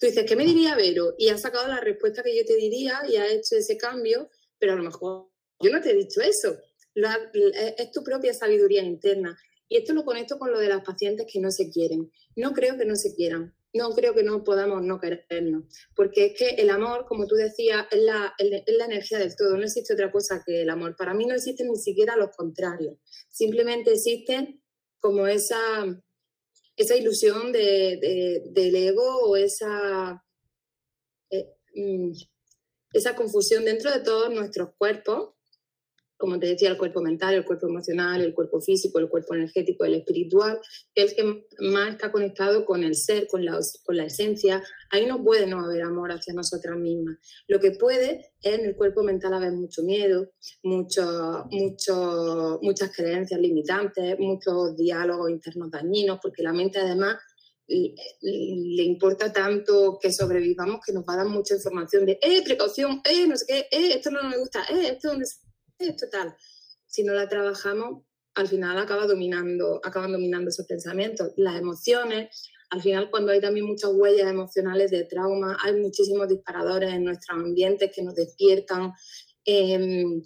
[0.00, 1.14] Tú dices, ¿qué me diría Vero?
[1.18, 4.72] Y has sacado la respuesta que yo te diría y has hecho ese cambio, pero
[4.72, 5.28] a lo mejor
[5.64, 6.56] yo no te he dicho eso.
[6.94, 9.36] es tu propia sabiduría interna.
[9.68, 12.12] Y esto lo conecto con lo de las pacientes que no se quieren.
[12.36, 13.54] No creo que no se quieran.
[13.72, 15.64] No creo que no podamos no querernos.
[15.96, 19.56] Porque es que el amor, como tú decías, es la, es la energía del todo.
[19.56, 20.94] No existe otra cosa que el amor.
[20.96, 22.98] Para mí no existe ni siquiera los contrarios.
[23.30, 24.60] Simplemente existe
[25.00, 25.58] como esa,
[26.76, 30.22] esa ilusión de, del ego o esa,
[31.30, 32.12] eh, mm,
[32.92, 35.33] esa confusión dentro de todos nuestros cuerpos
[36.24, 39.84] como te decía, el cuerpo mental, el cuerpo emocional, el cuerpo físico, el cuerpo energético,
[39.84, 40.58] el espiritual,
[40.94, 44.62] que es el que más está conectado con el ser, con la, con la esencia.
[44.90, 47.18] Ahí no puede no haber amor hacia nosotras mismas.
[47.46, 50.30] Lo que puede es en el cuerpo mental haber mucho miedo,
[50.62, 57.18] mucho, mucho, muchas creencias limitantes, muchos diálogos internos dañinos, porque la mente además
[57.66, 63.02] le importa tanto que sobrevivamos que nos va a dar mucha información de, eh, precaución,
[63.04, 65.26] eh, no sé qué, eh, esto no me gusta, eh, esto donde
[65.88, 66.34] esto tal.
[66.86, 71.32] Si no la trabajamos, al final acaba dominando, acaban dominando esos pensamientos.
[71.36, 76.92] Las emociones, al final cuando hay también muchas huellas emocionales de trauma, hay muchísimos disparadores
[76.92, 78.92] en nuestro ambiente que nos despiertan,
[79.44, 80.24] em,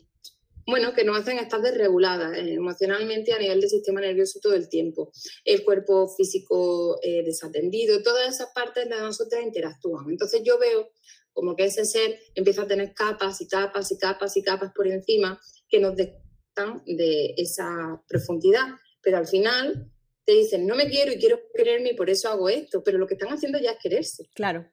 [0.66, 4.68] bueno, que nos hacen estar desreguladas eh, emocionalmente a nivel del sistema nervioso todo el
[4.68, 5.10] tiempo.
[5.44, 10.10] El cuerpo físico eh, desatendido, todas esas partes de nosotras interactúan.
[10.10, 10.90] Entonces yo veo
[11.38, 14.88] como que ese ser empieza a tener capas y capas y capas y capas por
[14.88, 18.66] encima que nos destan de esa profundidad.
[19.00, 19.88] Pero al final
[20.24, 23.06] te dicen, no me quiero y quiero quererme y por eso hago esto, pero lo
[23.06, 24.24] que están haciendo ya es quererse.
[24.34, 24.68] Claro.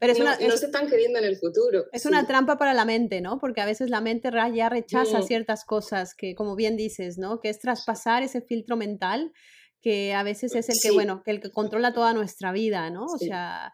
[0.00, 1.84] Pero es no, una, no se están queriendo en el futuro.
[1.92, 3.38] Es una trampa para la mente, ¿no?
[3.38, 5.22] Porque a veces la mente ya rechaza mm.
[5.22, 7.38] ciertas cosas que, como bien dices, ¿no?
[7.38, 9.30] Que es traspasar ese filtro mental
[9.80, 13.04] que a veces es el que, bueno, que el que controla toda nuestra vida, ¿no?
[13.04, 13.72] O sea,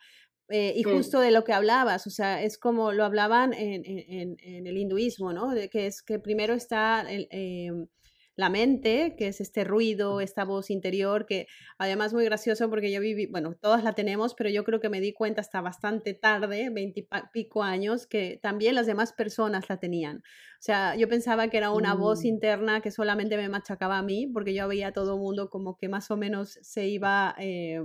[0.50, 0.90] eh, y mm.
[0.90, 5.32] justo de lo que hablabas, o sea, es como lo hablaban en, en, el hinduismo,
[5.32, 5.50] ¿no?
[5.50, 7.86] De que es que primero está em,
[8.34, 11.46] la mente, que es este ruido, esta voz interior, que
[11.78, 15.00] además muy gracioso porque yo viví, bueno, todas la tenemos, pero yo creo que me
[15.00, 20.16] di cuenta hasta bastante tarde, veintipico años, que también las demás personas la tenían.
[20.16, 22.26] O sea, yo pensaba que era una voz mm.
[22.26, 25.76] interna que solamente me machacaba a mí, porque yo veía a todo el mundo como
[25.76, 27.36] que más o menos se iba...
[27.38, 27.80] Eh,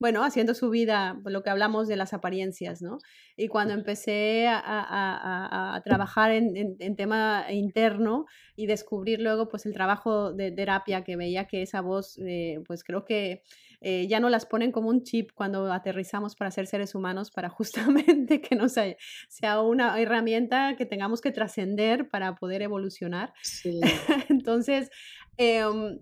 [0.00, 2.98] bueno, haciendo su vida, lo que hablamos de las apariencias, ¿no?
[3.36, 10.52] Y cuando empecé a, trabajar en, tema interno y descubrir luego, pues, el trabajo de
[10.52, 13.42] terapia que veía que esa voz, eh, pues, creo que
[13.80, 17.48] eh, ya no las ponen como un chip cuando aterrizamos para ser seres humanos, para
[18.28, 18.96] justamente que no sea,
[19.28, 23.32] sea una herramienta que tengamos que trascender para poder evolucionar.
[23.42, 23.80] Sí.
[24.28, 24.90] Entonces,
[25.36, 25.98] em,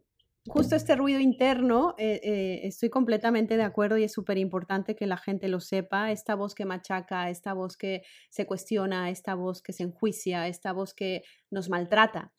[0.48, 5.06] justo este ruido interno, eh, eh, estoy completamente de acuerdo y es súper importante que
[5.06, 9.62] la gente lo sepa, esta voz que machaca, esta voz que se cuestiona, esta voz
[9.62, 12.32] que se enjuicia, esta voz que nos maltrata.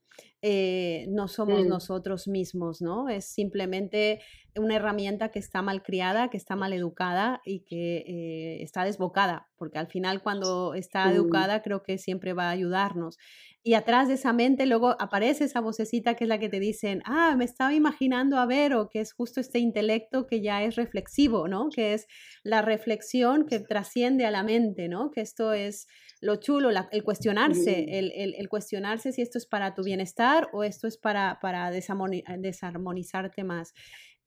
[0.44, 1.68] Eh, no somos mm.
[1.68, 3.10] nosotros mismos, ¿no?
[3.10, 4.20] Es simplemente
[4.56, 9.48] una herramienta que está mal criada, que está mal educada y que eh, está desbocada,
[9.58, 13.18] porque al final cuando está educada creo que siempre va a ayudarnos.
[13.64, 17.02] Y atrás de esa mente luego aparece esa vocecita que es la que te dicen,
[17.06, 20.76] ah, me estaba imaginando a ver, o que es justo este intelecto que ya es
[20.76, 21.70] reflexivo, ¿no?
[21.70, 22.08] Que es
[22.44, 25.12] la reflexión que trasciende a la mente, ¿no?
[25.12, 25.88] Que esto es
[26.22, 30.88] lo chulo, el cuestionarse, el, el, cuestionarse si esto es para tu bienestar o esto
[30.88, 33.74] es para, para desarmonizarte más.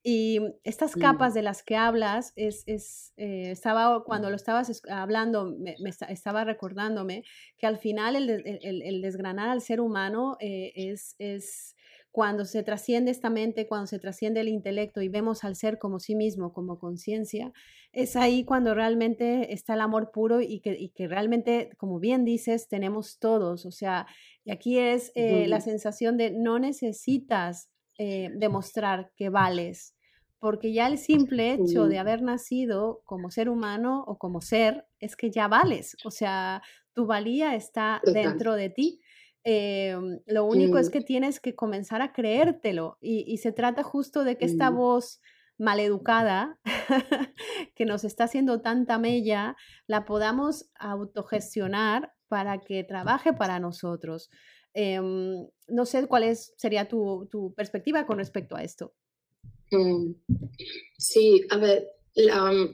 [0.02, 5.44] Y estas capas de las que hablas, es, es eh, estaba, cuando lo estabas hablando,
[5.44, 5.76] me,
[6.08, 7.22] estaba recordándome
[7.58, 11.76] que al final el, el, el desgranar al ser humano eh, es, es
[12.12, 16.00] cuando se trasciende esta mente, cuando se trasciende el intelecto y vemos al ser como
[16.00, 17.52] sí mismo, como conciencia,
[17.92, 22.68] es ahí cuando realmente está el amor puro y que, que, realmente, como bien dices,
[22.68, 23.64] tenemos todos.
[23.64, 24.06] O sea,
[24.44, 29.94] y aquí es eh, la sensación de no necesitas eh, demostrar que vales,
[30.38, 35.14] porque ya el simple hecho de haber nacido como ser humano o como ser es
[35.14, 35.96] que ya vales.
[36.04, 39.00] O sea, tu valía está dentro de ti.
[39.42, 44.36] Em, lo único es que tienes que comenzar a creértelo y, se trata justo de
[44.36, 45.20] que esta voz
[45.56, 46.58] maleducada
[47.74, 54.30] que nos está haciendo tanta mella la podamos autogestionar para que trabaje para nosotros.
[54.74, 58.94] Em, no sé cuál es, sería tu, perspectiva con respecto a esto.
[59.70, 60.12] Mm,
[60.98, 61.88] sí, a ver,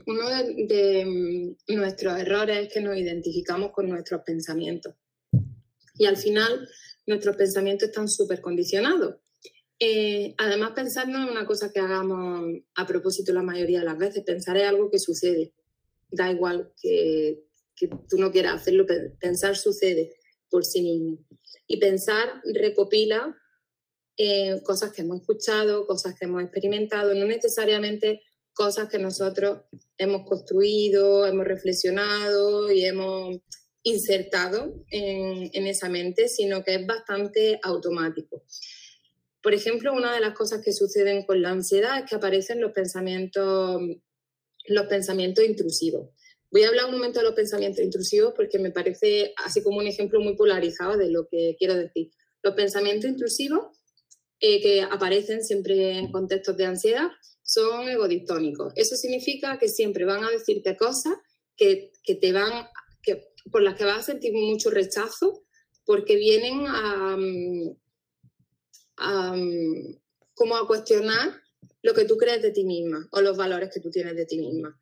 [0.05, 0.29] uno
[0.67, 4.95] de, nuestros errores es que nos identificamos con nuestros pensamientos.
[5.97, 6.67] Y al final
[7.05, 9.15] nuestros pensamientos están súper condicionados.
[9.79, 12.45] Eh, además, pensar no es una cosa que hagamos
[12.75, 14.23] a propósito la mayoría de las veces.
[14.23, 15.53] Pensar es algo que sucede.
[16.09, 17.43] Da igual que,
[18.09, 18.85] tú no quieras hacerlo,
[19.19, 20.15] pensar sucede
[20.49, 21.19] por sí mismo.
[21.67, 23.37] Y pensar recopila
[24.17, 28.21] eh, cosas que hemos escuchado, cosas que hemos experimentado, no necesariamente
[28.53, 29.59] cosas que nosotros
[29.99, 33.37] hemos construido, hemos reflexionado y hemos
[33.83, 38.43] insertado en, esa mente, sino que es bastante automático.
[39.41, 42.73] Por ejemplo, una de las cosas que suceden con la ansiedad es que aparecen los
[42.73, 43.81] pensamientos,
[44.65, 46.09] los pensamientos intrusivos.
[46.51, 49.87] Voy a hablar un momento de los pensamientos intrusivos porque me parece así como un
[49.87, 52.11] ejemplo muy polarizado de lo que quiero decir.
[52.41, 53.77] Los pensamientos intrusivos
[54.39, 57.09] eh, que aparecen siempre en contextos de ansiedad
[57.41, 58.73] son egodictónicos.
[58.75, 61.13] Eso significa que siempre van a decirte cosas
[61.55, 62.67] que, que te van,
[63.51, 65.43] por las que vas a sentir mucho rechazo
[65.85, 67.17] porque vienen a,
[68.97, 69.35] a,
[70.33, 71.41] como a cuestionar
[71.81, 74.37] lo que tú crees de ti misma o los valores que tú tienes de ti
[74.37, 74.79] misma.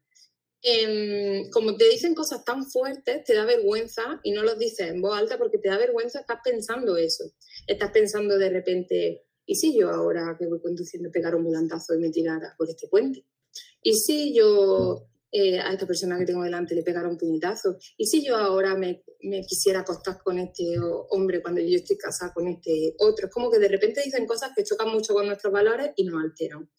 [0.67, 4.99] Em, como te dicen cosas tan fuertes, te da vergüenza y no los dices en
[4.99, 7.23] voz alta porque te da vergüenza, estás pensando eso.
[7.67, 11.99] Estás pensando de repente, ¿y si yo ahora que voy conduciendo pegar un volantazo y
[11.99, 13.23] me tirara por este puente?
[13.83, 15.07] ¿Y si yo
[15.37, 17.77] eh, a esta persona que tengo delante le pegara un puñetazo?
[17.97, 20.63] ¿Y si yo ahora me, me, quisiera acostar con este
[21.09, 23.27] hombre cuando yo estoy casada con este otro?
[23.27, 26.23] Es como que de repente dicen cosas que chocan mucho con nuestros valores y nos
[26.23, 26.69] alteran.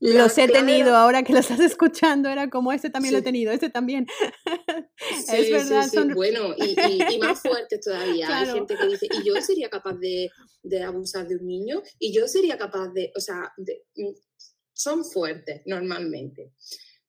[0.00, 3.52] Los he tenido ahora que lo estás escuchando, era como este también lo he tenido,
[3.52, 4.06] este también.
[5.26, 5.88] Sí, es verdad.
[5.88, 6.12] son...
[6.12, 8.26] Bueno, y, más fuertes todavía.
[8.36, 10.28] Hay gente que dice, ¿y yo sería capaz de,
[10.64, 11.82] de, abusar de un niño?
[12.00, 14.10] ¿Y yo sería capaz de, o sea, mm,
[14.78, 16.52] son fuertes normalmente.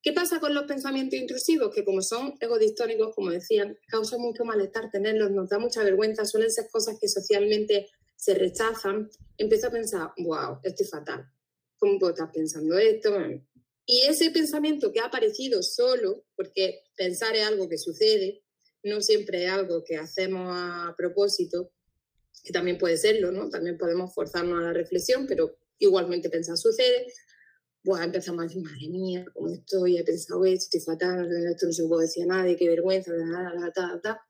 [0.01, 1.73] ¿Qué pasa con los pensamientos intrusivos?
[1.73, 6.51] Que como son egodistónicos, como decían, causan mucho malestar tenerlos, nos da mucha vergüenza, suelen
[6.51, 9.09] ser cosas que socialmente se rechazan.
[9.37, 11.29] Empiezo a pensar, wow, esto es fatal
[11.79, 13.17] ¿cómo puedo estar pensando esto?
[13.85, 18.43] Y ese pensamiento que ha aparecido solo, porque pensar es algo que sucede,
[18.83, 21.71] no siempre es algo que hacemos a propósito,
[22.43, 23.49] que también puede serlo, ¿no?
[23.49, 27.07] También podemos forzarnos a la reflexión, pero igualmente pensar sucede.
[27.83, 29.97] Pues empezamos a decir, madre mía, ¿cómo estoy?
[29.97, 33.25] He pensado esto, estoy fatal, esto no se puede decir a nadie, qué vergüenza, bla,
[33.25, 34.21] bla, bla, bla.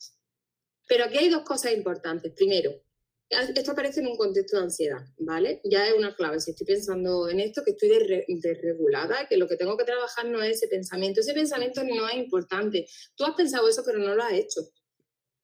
[0.87, 2.33] Pero aquí hay dos cosas importantes.
[2.33, 2.71] Primero,
[3.29, 5.61] esto aparece en un contexto de ansiedad, ¿vale?
[5.63, 6.39] Ya es una clave.
[6.39, 7.89] Si estoy pensando en esto, que estoy
[8.41, 11.21] desregulada, que lo que tengo que trabajar no es ese pensamiento.
[11.21, 12.87] Ese pensamiento no es importante.
[13.15, 14.61] Tú has pensado eso, pero no lo has hecho.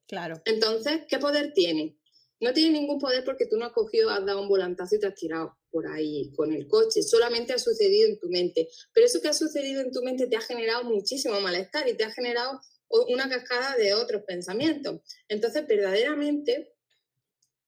[0.08, 0.42] Claro.
[0.46, 2.00] Entonces, ¿qué poder tiene?
[2.40, 5.08] No tiene ningún poder porque tú no has cogido, has dado un volantazo y te
[5.08, 7.04] has tirado por ahí con el coche.
[7.04, 8.70] Solamente ha sucedido en tu mente.
[8.94, 12.06] Pero eso que ha sucedido en tu mente te ha generado muchísimo malestar y te
[12.06, 12.62] ha generado
[13.10, 15.02] una cascada de otros pensamientos.
[15.28, 16.76] Entonces, verdaderamente,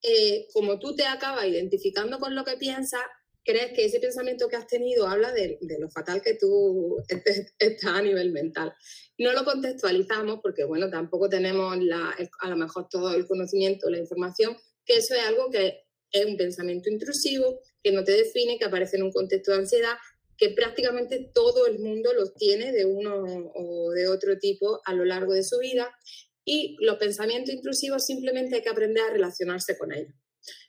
[0.01, 3.01] eh, como tú te acabas identificando con lo que piensas,
[3.43, 7.03] crees que ese pensamiento que has tenido habla de, lo fatal que tú
[7.59, 8.73] estás a nivel mental.
[9.17, 14.55] No lo contextualizamos porque, bueno, tampoco tenemos a lo mejor todo el conocimiento, la información,
[14.85, 18.97] que eso es algo que es un pensamiento intrusivo, que no te define, que aparece
[18.97, 19.95] en un contexto de ansiedad,
[20.37, 23.23] que prácticamente todo el mundo los tiene de uno
[23.55, 25.89] o de otro tipo a lo largo de su vida
[26.43, 30.13] y los pensamientos intrusivos simplemente hay que aprender a relacionarse con ellos.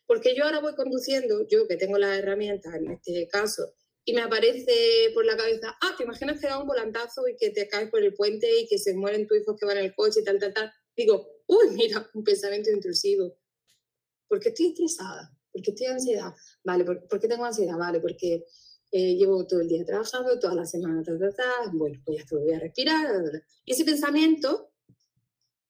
[0.06, 4.22] Porque yo ahora voy conduciendo, yo que tengo las herramientas en este caso, y me
[4.22, 7.90] aparece por la cabeza, ah, te imaginas que da un volantazo y que te caes
[7.90, 10.24] por el puente y que se mueren tus hijos que van en el coche y
[10.24, 10.72] tal, tal, tal.
[10.96, 13.36] Digo, uy, mira, un pensamiento intrusivo.
[14.28, 15.37] ¿Por qué estoy estresada?
[15.58, 16.32] ¿Por qué estoy ansiedad?
[16.62, 17.76] Vale, ¿por, qué tengo ansiedad?
[17.76, 18.44] Vale, porque
[18.92, 21.70] eh, llevo todo el día trabajando, toda la semana, tal, tal, tal.
[21.72, 23.42] Bueno, pues ya estoy, voy a respirar.
[23.64, 24.70] Y ese pensamiento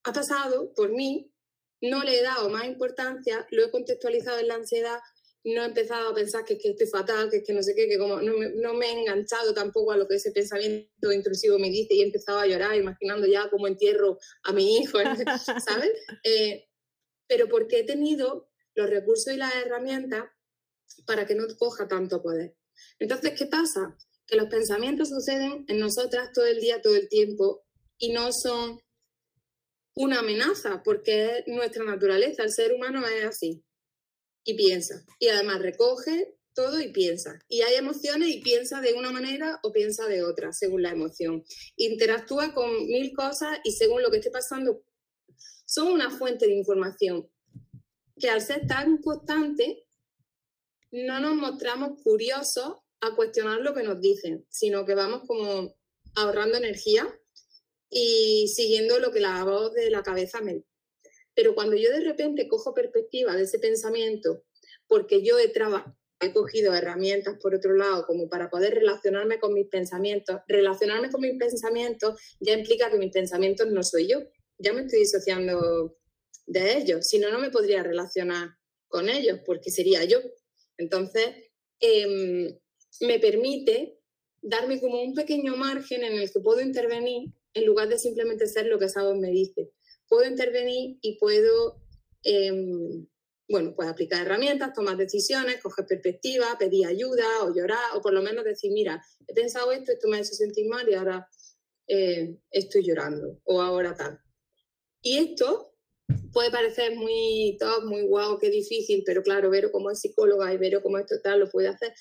[0.05, 1.33] ha pasado por mí,
[1.81, 4.99] no le he dado más importancia, lo he contextualizado en la ansiedad,
[5.45, 7.99] no he empezado a pensar que, que estoy fatal, que, que no sé qué, que
[7.99, 11.71] como no me, no me, he enganchado tampoco a lo que ese pensamiento intrusivo me
[11.71, 14.99] dice y he empezado a llorar imaginando ya cómo entierro a mi hijo,
[15.65, 15.93] ¿sabes?
[16.25, 16.69] Eh,
[17.29, 18.48] pero porque he tenido
[18.79, 20.25] los recursos y las herramientas
[21.05, 22.57] para que no coja tanto poder.
[23.01, 23.97] Entonces, ¿qué pasa?
[24.27, 27.65] Que los pensamientos suceden en nosotras todo el día, todo el tiempo,
[27.99, 28.81] y no son
[29.95, 33.65] una amenaza, porque es nuestra naturaleza, el ser humano es así
[34.45, 35.05] y piensa.
[35.19, 37.41] Y además recoge todo y piensa.
[37.49, 41.45] Y hay emociones y piensa de una manera o piensa de otra, según la emoción.
[41.77, 44.83] Interactúa con mil cosas y según lo que esté pasando,
[45.67, 47.29] son una fuente de información
[48.19, 49.87] que al ser tan constante,
[50.91, 55.75] no nos mostramos curiosos a cuestionar lo que nos dicen, sino que vamos como
[56.15, 57.07] ahorrando energía
[57.91, 60.65] y siguiendo lo que la voz de la cabeza me...
[61.35, 64.43] Pero cuando yo de repente cojo perspectiva de ese pensamiento,
[64.89, 69.55] porque yo he trabajado he cogido herramientas por otro lado como para poder relacionarme con
[69.55, 70.41] mis pensamientos.
[70.49, 74.21] Relacionarme con mis pensamientos ya implica que mis pensamientos no soy yo.
[74.59, 75.98] Ya me estoy disociando
[76.49, 77.07] de ellos.
[77.07, 78.49] Si no, no me podría relacionar
[78.89, 80.19] con ellos porque sería yo.
[80.79, 81.29] Entonces,
[81.79, 82.59] em,
[83.01, 83.99] me permite
[84.41, 88.67] darme como un pequeño margen en el que puedo intervenir en lugar de simplemente ser
[88.67, 89.71] lo que Sabos me dice.
[90.09, 91.83] Puedo intervenir y puedo,
[92.23, 93.07] em,
[93.49, 98.23] bueno, pues aplicar herramientas, tomar decisiones, coger perspectiva, pedir ayuda o llorar, o por lo
[98.23, 101.29] menos decir, mira, he pensado esto, esto me ha hecho sentir mal y ahora
[101.89, 104.21] eh, estoy llorando, o ahora tal.
[105.03, 105.68] Y esto
[106.33, 110.57] puede parecer muy top, muy guau, qué difícil, pero claro, Vero como es psicóloga y
[110.57, 111.93] Vero como esto tal lo puede hacer.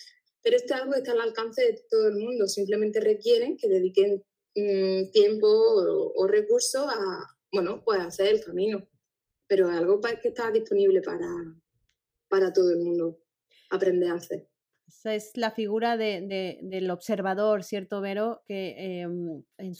[0.43, 3.68] Pero esto es algo que está al alcance de todo el mundo, simplemente requieren que
[3.68, 4.24] dediquen
[4.55, 8.88] mm, tiempo o, recursos a, bueno, pues hacer el camino.
[9.47, 11.28] Pero es algo que está disponible para,
[12.30, 13.20] para todo el mundo
[13.70, 14.47] aprender a hacer.
[14.88, 18.41] Esa es la figura de, del observador, ¿cierto, Vero?
[18.45, 19.74] Que em, en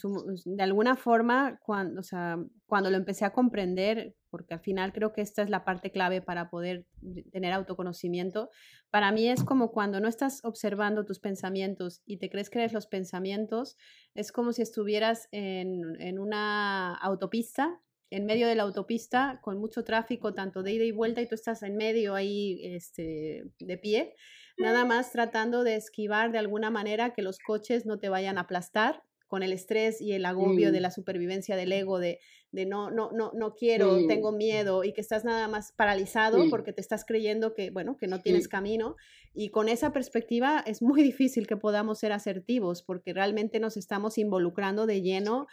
[0.46, 5.14] de alguna forma, cuando, o sea, cuando lo empecé a comprender, porque al final creo
[5.14, 6.86] que esta es la parte clave para poder
[7.32, 8.50] tener autoconocimiento,
[8.90, 12.74] para mí es como cuando no estás observando tus pensamientos y te crees que eres
[12.74, 13.78] los pensamientos,
[14.14, 19.84] es como si estuvieras en, en una autopista en medio de la autopista con mucho
[19.84, 24.16] tráfico, tanto de ida y vuelta, y tú estás en medio ahí este, de pie
[24.58, 28.42] nada más tratando de esquivar de alguna manera que los coches no te vayan a
[28.42, 32.20] aplastar con el estrés y el agobio de la supervivencia del ego, de,
[32.52, 36.74] de no, no, no, no quiero, tengo miedo y que estás nada más paralizado porque
[36.74, 38.96] te estás creyendo que, bueno, que no tienes camino.
[39.34, 44.18] Y con esa perspectiva es muy difícil que podamos ser asertivos porque realmente nos estamos
[44.18, 45.48] involucrando de lleno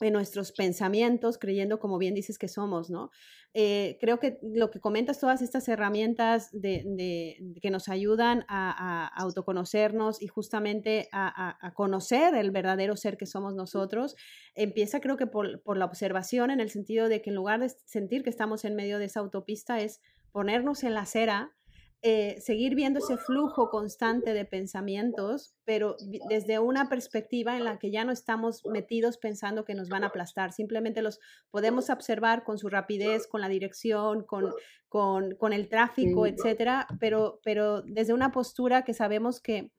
[0.00, 3.10] en nuestros pensamientos, creyendo como bien dices que somos, ¿no?
[3.54, 10.20] Eh, creo que lo que comentas, todas estas herramientas de, que nos ayudan a, autoconocernos
[10.20, 14.14] y justamente a, conocer el verdadero ser que somos nosotros,
[14.54, 17.70] empieza creo que por, por la observación en el sentido de que en lugar de
[17.86, 21.56] sentir que estamos en medio de esa autopista es ponernos en la acera
[22.02, 25.96] eh, seguir viendo ese flujo constante de pensamientos, pero
[26.28, 30.08] desde una perspectiva en la que ya no estamos metidos pensando que nos van a
[30.08, 31.18] aplastar, simplemente los
[31.50, 34.52] podemos observar con su rapidez, con la dirección, con,
[34.88, 39.72] con, el tráfico, etcétera, pero, pero desde una postura que sabemos que,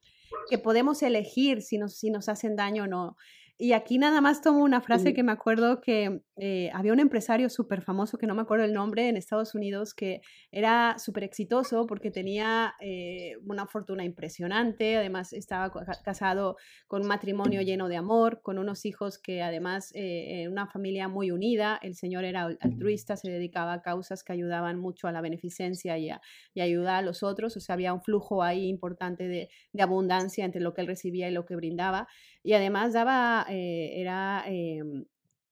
[0.50, 3.16] que podemos elegir si nos, si nos hacen daño o no.
[3.58, 7.50] Y aquí nada más tomo una frase que me acuerdo que eh, había un empresario
[7.50, 10.22] súper famoso, que no me acuerdo el nombre, en Estados Unidos, que
[10.52, 15.72] era súper exitoso porque tenía eh, una fortuna impresionante, además estaba
[16.04, 16.58] casado
[16.88, 21.32] con un matrimonio lleno de amor, con unos hijos que además, eh, una familia muy
[21.32, 25.98] unida, el señor era altruista, se dedicaba a causas que ayudaban mucho a la beneficencia
[25.98, 26.22] y a,
[26.54, 30.46] y ayudar a los otros, o sea, había un flujo ahí importante de, de abundancia
[30.46, 32.08] entre lo que él recibía y lo que brindaba.
[32.44, 35.06] Y además daba, era em,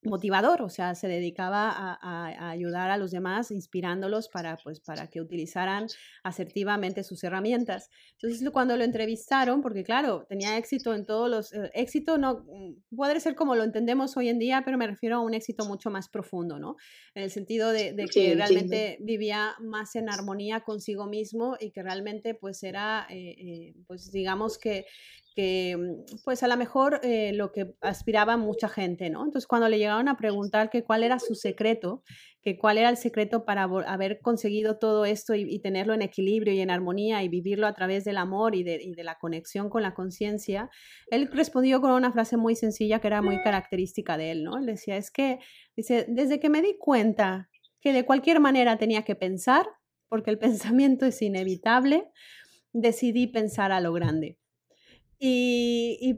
[0.05, 5.21] motivador, o sea, se dedicaba a, ayudar a los demás, inspirándolos para, pues, para que
[5.21, 5.87] utilizaran
[6.23, 7.89] asertivamente sus herramientas.
[8.13, 12.95] Entonces, cuando lo entrevistaron, porque claro, tenía éxito en todos los, eh, éxito no mm,
[12.95, 15.89] puede ser como lo entendemos hoy en día, pero me refiero a un éxito mucho
[15.89, 16.75] más profundo, ¿no?
[17.13, 22.35] En el sentido de, que realmente vivía más en armonía consigo mismo y que realmente
[22.35, 24.85] pues era, eh, pues digamos que
[25.35, 29.25] que mm, pues a lo mejor eh, lo que aspiraba mucha gente, ¿no?
[29.25, 32.03] Entonces cuando le llegaron a preguntar que cuál era su secreto,
[32.41, 36.61] que cuál era el secreto para haber conseguido todo esto y, tenerlo en equilibrio y
[36.61, 39.81] en armonía y vivirlo a través del amor y de, y de la conexión con
[39.81, 40.69] la conciencia,
[41.09, 44.59] él respondió con una frase muy sencilla que era muy característica de él, ¿no?
[44.59, 45.39] Él decía, es que,
[45.75, 47.49] dice, desde que me di cuenta
[47.81, 49.65] que de cualquier manera tenía que pensar,
[50.07, 52.05] porque el pensamiento es inevitable,
[52.73, 54.37] decidí pensar a lo grande.
[55.27, 56.17] Y,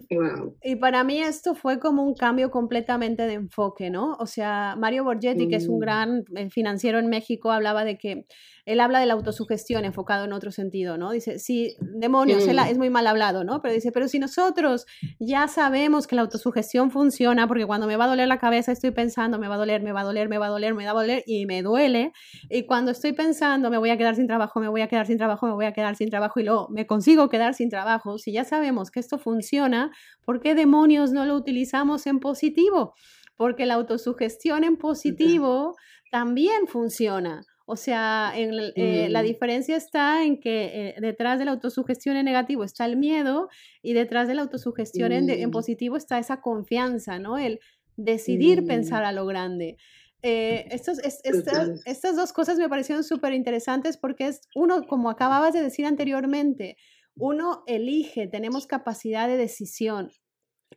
[0.61, 4.17] y, para mí esto fue como un cambio completamente de enfoque, ¿no?
[4.19, 5.79] O sea, Mario Borgetti, que es un mm.
[5.79, 8.25] gran eh, financiero en México, hablaba de que
[8.67, 11.11] él habla de la autosugestión enfocado en otro sentido, ¿no?
[11.11, 12.59] Dice, sí, demonios, mm.
[12.69, 13.61] es muy mal hablado, ¿no?
[13.61, 14.85] Pero dice, pero si nosotros
[15.21, 18.91] ya sabemos que la autosugestión funciona, porque cuando me va a doler la cabeza estoy
[18.91, 20.91] pensando, me va a doler, me va a doler, me va a doler, me va
[20.91, 22.11] a doler y me duele,
[22.49, 25.17] y cuando estoy pensando, me voy a quedar sin trabajo, me voy a quedar sin
[25.17, 28.33] trabajo, me voy a quedar sin trabajo y luego me consigo quedar sin trabajo, si
[28.33, 29.91] ya sabemos que esto funciona,
[30.25, 32.95] ¿por qué demonios no lo utilizamos en positivo?
[33.37, 35.75] Porque la autosugestión en positivo
[36.11, 37.43] también funciona.
[37.69, 42.63] O sea, eh, la diferencia está en que eh, detrás de la autosugestión en negativo
[42.63, 43.49] está el miedo
[43.81, 47.37] y detrás de la autosugestión en, positivo está esa confianza, ¿no?
[47.37, 47.59] El
[47.97, 49.75] decidir pensar a lo grande.
[50.23, 55.51] eh, estos, estas, estas dos cosas me parecieron súper interesantes porque es uno, como acababas
[55.51, 56.77] de decir anteriormente,
[57.15, 60.09] uno elige, tenemos capacidad de decisión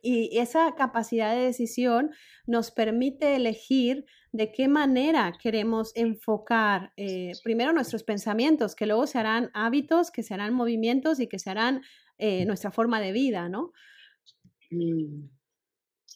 [0.03, 2.11] y esa capacidad de decisión
[2.47, 9.19] nos permite elegir de qué manera queremos enfocar eh, primero nuestros pensamientos, que luego se
[9.19, 11.83] harán hábitos, que se harán movimientos y que se harán
[12.19, 13.73] eh, nuestra forma de vida, ¿no?
[14.71, 15.29] Mm.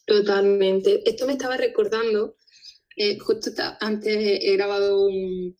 [0.05, 1.01] Totalmente.
[1.09, 2.37] Esto me estaba recordando,
[2.95, 5.57] eh, justo antes he grabado un,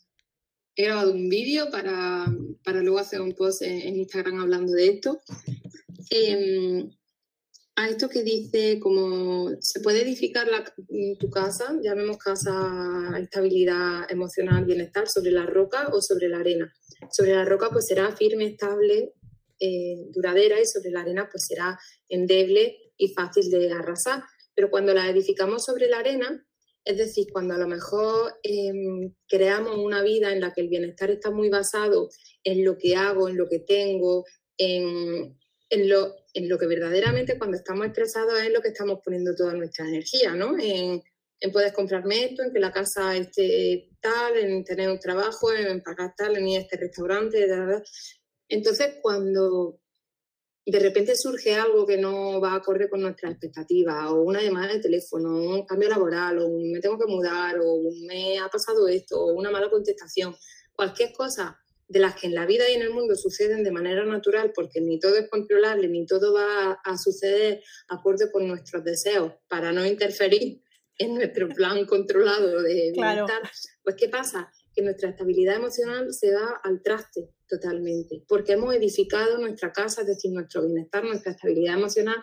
[0.75, 2.25] he grabado un vídeo para,
[2.63, 5.19] para, luego hacer un post en, Instagram hablando de esto.
[7.77, 10.63] A esto que dice como se puede edificar la,
[11.19, 12.53] tu casa, llamemos casa
[13.19, 16.73] estabilidad emocional, bienestar, sobre la roca o sobre la arena.
[17.11, 19.13] Sobre la roca pues será firme, estable,
[19.59, 24.23] eh, duradera y sobre la arena pues será endeble y fácil de arrasar.
[24.55, 26.47] Pero cuando la edificamos sobre la arena,
[26.85, 31.11] es decir, cuando a lo mejor em, creamos una vida en la que el bienestar
[31.11, 32.07] está muy basado
[32.45, 34.23] en lo que hago, en lo que tengo,
[34.57, 35.37] en,
[35.75, 40.33] en lo, que verdaderamente cuando estamos estresados es lo que estamos poniendo toda nuestra energía,
[40.33, 40.57] ¿no?
[40.57, 41.01] En,
[41.39, 45.81] en poder comprarme esto, en que la casa esté tal, en tener un trabajo, en
[45.81, 47.47] pagar tal, en ir a este restaurante,
[48.47, 49.79] Entonces, cuando
[50.65, 54.79] de repente surge algo que no va acorde con nuestras expectativas, o una llamada de
[54.79, 59.33] teléfono, un cambio laboral, o me tengo que mudar, o me ha pasado esto, o
[59.33, 60.35] una mala contestación,
[60.73, 64.05] cualquier cosa de las que en la vida y en el mundo suceden de manera
[64.05, 69.33] natural, porque ni todo es controlable, ni todo va a suceder acorde con nuestros deseos
[69.47, 70.63] para no interferir
[70.97, 73.41] en nuestro plan controlado de bienestar,
[73.83, 74.51] pues ¿qué pasa?
[74.73, 80.07] Que nuestra estabilidad emocional se da al traste totalmente, porque hemos edificado nuestra casa, es
[80.07, 82.17] decir, nuestro bienestar, nuestra estabilidad emocional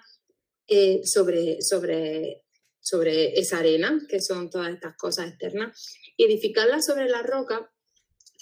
[0.66, 2.44] eh, sobre, sobre,
[2.80, 7.70] sobre esa arena, que son todas estas cosas externas, y edificarla sobre la roca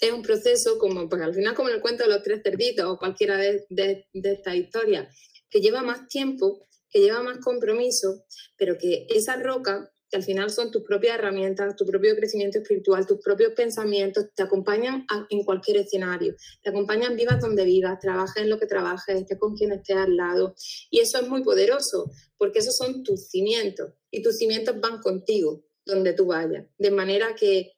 [0.01, 2.85] es un proceso como, porque al final como en el cuento de los tres cerditos
[2.85, 5.15] o cualquiera de, de, de estas historias,
[5.49, 8.25] que lleva más tiempo, que lleva más compromiso,
[8.57, 13.05] pero que esa roca, que al final son tus propias herramientas, tu propio crecimiento espiritual,
[13.05, 18.49] tus propios pensamientos, te acompañan en cualquier escenario, te acompañan vivas donde vivas, trabajes en
[18.49, 20.55] lo que trabajes, estés con quien estés al lado.
[20.89, 25.63] Y eso es muy poderoso, porque esos son tus cimientos, y tus cimientos van contigo,
[25.85, 27.73] donde tú vayas, de manera que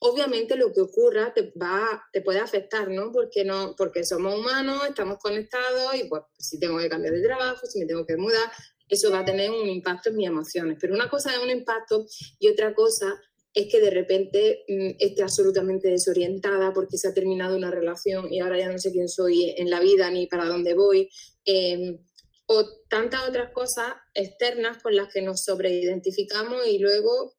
[0.00, 3.10] obviamente lo que ocurra te, va, te puede afectar, ¿no?
[3.12, 7.66] Porque, no, porque somos humanos, estamos conectados y pues si tengo que cambiar de trabajo,
[7.66, 8.50] si me tengo que mudar,
[8.88, 10.78] eso va a tener un impacto en mis emociones.
[10.80, 12.06] Pero una cosa es un impacto
[12.38, 13.20] y otra cosa
[13.54, 18.40] es que de repente mm, esté absolutamente desorientada porque se ha terminado una relación y
[18.40, 21.10] ahora ya no sé quién soy en la vida ni para dónde voy.
[21.44, 21.98] Em,
[22.46, 27.36] o tantas otras cosas externas con las que nos sobreidentificamos y luego,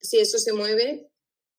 [0.00, 1.10] si eso se mueve,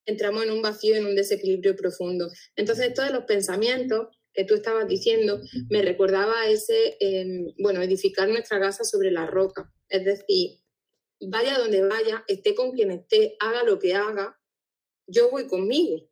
[0.06, 2.30] entramos en un vacío, en un desequilibrio profundo.
[2.56, 5.40] Entonces, todos los pensamientos que tú estabas diciendo
[5.70, 9.74] me recordaba ese, em, bueno, edificar nuestra casa sobre la roca.
[9.90, 10.60] Es decir,
[11.22, 14.38] vaya donde vaya, esté con quien esté, haga lo que haga,
[15.08, 16.10] yo voy conmigo.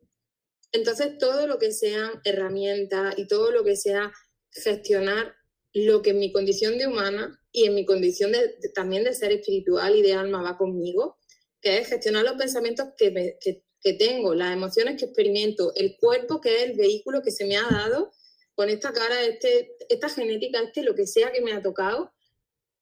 [0.72, 4.12] Entonces, todo lo que sean herramientas y todo lo que sea
[4.50, 5.34] gestionar
[5.74, 9.32] lo que en mi condición de humana y en mi condición de, también de ser
[9.32, 11.18] espiritual y de alma va conmigo,
[11.60, 15.98] que es gestionar los pensamientos que, me, que que tengo, las emociones que experimento, el
[15.98, 18.12] cuerpo que es el vehículo que se me ha dado,
[18.54, 22.10] con esta cara, este, esta genética, este, lo que sea que me ha tocado,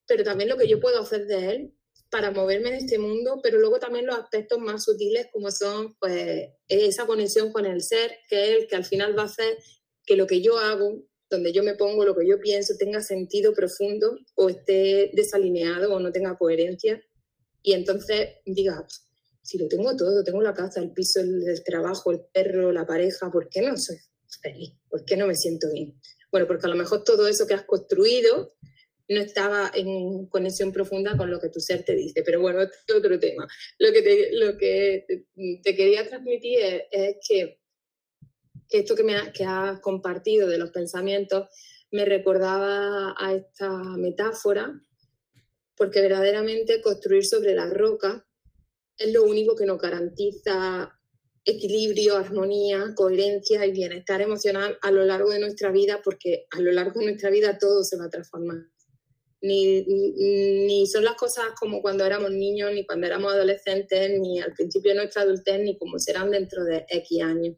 [0.06, 1.74] pero también lo que yo puedo hacer de él
[2.08, 6.50] para moverme en este mundo, pero luego también los aspectos más sutiles como son pues
[6.68, 9.58] esa conexión con el ser, que es el que al final va a hacer
[10.04, 13.54] que lo que yo hago, donde yo me pongo, lo que yo pienso, tenga sentido
[13.54, 17.02] profundo o esté desalineado o no tenga coherencia.
[17.62, 18.86] Y entonces diga,
[19.42, 23.30] si lo tengo todo, tengo la casa, el piso, el, trabajo, el perro, la pareja,
[23.30, 23.96] ¿por qué no soy
[24.40, 24.72] feliz?
[24.88, 26.00] ¿Por qué no me siento bien?
[26.30, 28.54] Bueno, porque a lo mejor todo eso que has construido
[29.08, 32.22] no estaba en conexión profunda con lo que tu ser te dice.
[32.22, 33.46] Pero bueno, este es otro tema.
[33.78, 35.26] Lo que te, lo que
[35.62, 36.58] te, quería transmitir
[36.90, 37.60] es, que,
[38.70, 41.48] esto que, me que has compartido de los pensamientos
[41.90, 44.80] me recordaba a esta metáfora,
[45.76, 48.26] porque verdaderamente construir sobre la roca
[48.96, 50.98] es lo único que nos garantiza
[51.44, 56.70] equilibrio, armonía, coherencia y bienestar emocional a lo largo de nuestra vida, porque a lo
[56.72, 58.58] largo de nuestra vida todo se va a transformar.
[59.40, 64.52] Ni, ni, son las cosas como cuando éramos niños, ni cuando éramos adolescentes, ni al
[64.52, 67.56] principio de nuestra adultez, ni como serán dentro de X años.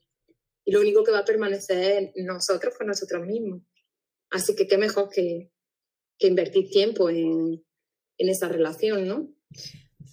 [0.65, 3.61] Y lo único que va a permanecer es nosotros con nosotros mismos.
[4.31, 5.53] Así que qué mejor que,
[6.19, 7.63] que invertir tiempo en,
[8.17, 9.35] en esa relación, ¿no?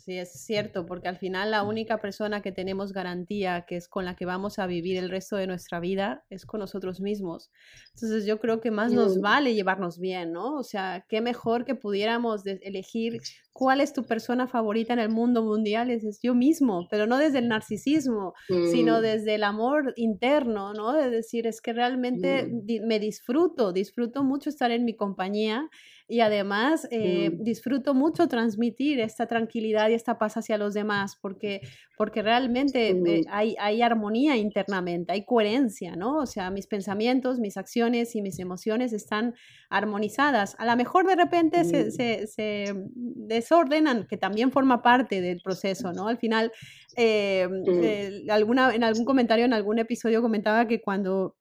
[0.04, 4.04] Sí, es cierto, porque al final la única persona que tenemos garantía, que es con
[4.04, 7.52] la que vamos a vivir el resto de nuestra vida, es con nosotros mismos.
[7.94, 10.56] Entonces yo creo que más nos vale llevarnos bien, ¿no?
[10.56, 13.20] O sea, qué mejor que pudiéramos elegir
[13.54, 17.38] cuál es tu persona favorita en el mundo mundial, es yo mismo, pero no desde
[17.38, 18.34] el narcisismo,
[18.72, 19.02] sino mm.
[19.02, 20.94] desde el amor interno, ¿no?
[20.94, 22.88] De decir, es que realmente mm.
[22.88, 25.70] me disfruto, disfruto mucho estar en mi compañía
[26.12, 27.44] y además eh, mm.
[27.44, 31.62] disfruto mucho transmitir esta tranquilidad y esta paz hacia los demás porque,
[31.98, 36.18] porque realmente eh, hay, hay, armonía internamente, hay coherencia, ¿no?
[36.18, 39.36] O sea, mis pensamientos, mis acciones y mis emociones están
[39.70, 40.58] armonizadas.
[40.60, 41.92] A lo mejor de repente se, mm.
[41.92, 46.10] se, se, desordenan, que también forma parte del proceso, ¿no?
[46.10, 46.52] Al final,
[46.98, 48.30] eh, mm.
[48.30, 51.38] alguna, en algún comentario, en algún episodio comentaba que cuando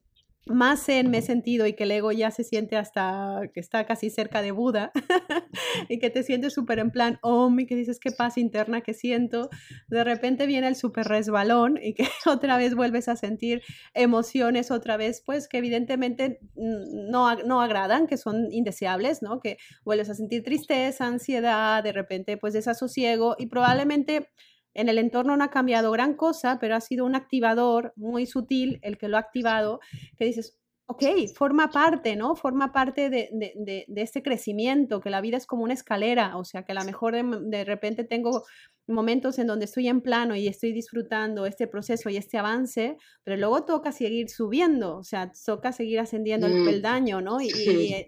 [0.47, 3.85] más en me he sentido y que el ego ya se siente hasta que está
[3.85, 4.91] casi cerca de Buda
[5.89, 8.95] y que te sientes súper en plan oh, y que dices qué paz interna que
[8.95, 9.51] siento,
[9.89, 13.63] de repente viene el súper resbalón y que otra vez vuelves a sentir
[13.95, 19.41] emociones otra vez, pues que evidentemente no, no agradan, que son indeseables, ¿no?
[19.41, 24.31] Que vuelves a sentir tristeza, ansiedad, de repente pues desasosiego y probablemente
[24.75, 28.79] en el entorno no ha cambiado gran cosa, pero ha sido un activador muy sutil
[28.83, 29.81] el que lo ha activado,
[30.17, 30.61] que dices,
[30.91, 31.05] ok,
[31.37, 32.35] forma parte, ¿no?
[32.35, 36.45] Forma parte de, de, de, este crecimiento, que la vida es como una escalera, o
[36.45, 38.45] sea, que a lo mejor de, repente tengo
[38.91, 43.37] momentos en donde estoy en plano y estoy disfrutando este proceso y este avance, pero
[43.37, 46.65] luego toca seguir subiendo, o sea, toca seguir ascendiendo el mm.
[46.65, 47.41] peldaño, ¿no?
[47.41, 47.51] Y,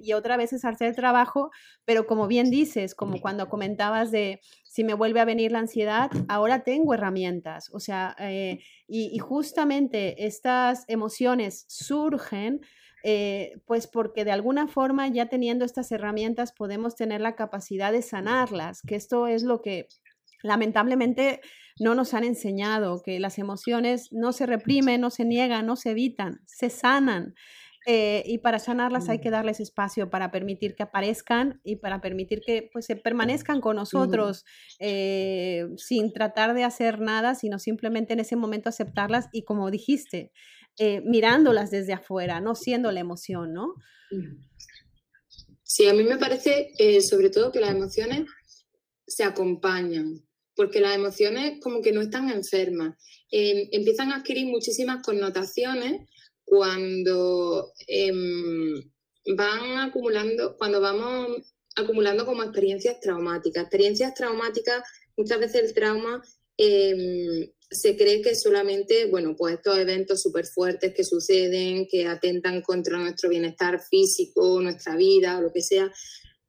[0.01, 1.51] y, otra vez es hacer el trabajo,
[1.85, 6.11] pero como bien dices, como cuando comentabas de si me vuelve a venir la ansiedad,
[6.29, 12.61] ahora tengo herramientas, o sea, eh, y, justamente estas emociones surgen.
[13.05, 18.01] Eh, pues porque de alguna forma ya teniendo estas herramientas podemos tener la capacidad de
[18.01, 19.89] sanarlas, que esto es lo que
[20.43, 21.41] lamentablemente
[21.79, 25.91] no nos han enseñado, que las emociones no se reprimen, no se niegan, no se
[25.91, 27.35] evitan, se sanan.
[27.85, 32.41] Eh, y para sanarlas hay que darles espacio para permitir que aparezcan y para permitir
[32.41, 34.45] que pues, se permanezcan con nosotros
[34.79, 40.31] eh, sin tratar de hacer nada, sino simplemente en ese momento aceptarlas y como dijiste,
[40.79, 43.75] eh, mirándolas desde afuera, no siendo la emoción, ¿no?
[45.65, 46.69] Sí, a mí me parece
[47.01, 48.27] sobre todo que las emociones
[49.09, 50.23] se acompañan
[50.55, 52.97] porque las emociones como que no están enfermas.
[53.31, 56.03] Em, empiezan a adquirir muchísimas connotaciones
[56.45, 58.83] cuando em,
[59.37, 63.63] van acumulando, cuando vamos acumulando como experiencias traumáticas.
[63.63, 64.83] Experiencias traumáticas,
[65.17, 66.23] muchas veces el trauma
[66.59, 72.61] em, se cree que solamente, bueno, pues estos eventos súper fuertes que suceden, que atentan
[72.61, 75.91] contra nuestro bienestar físico, nuestra vida, lo que sea,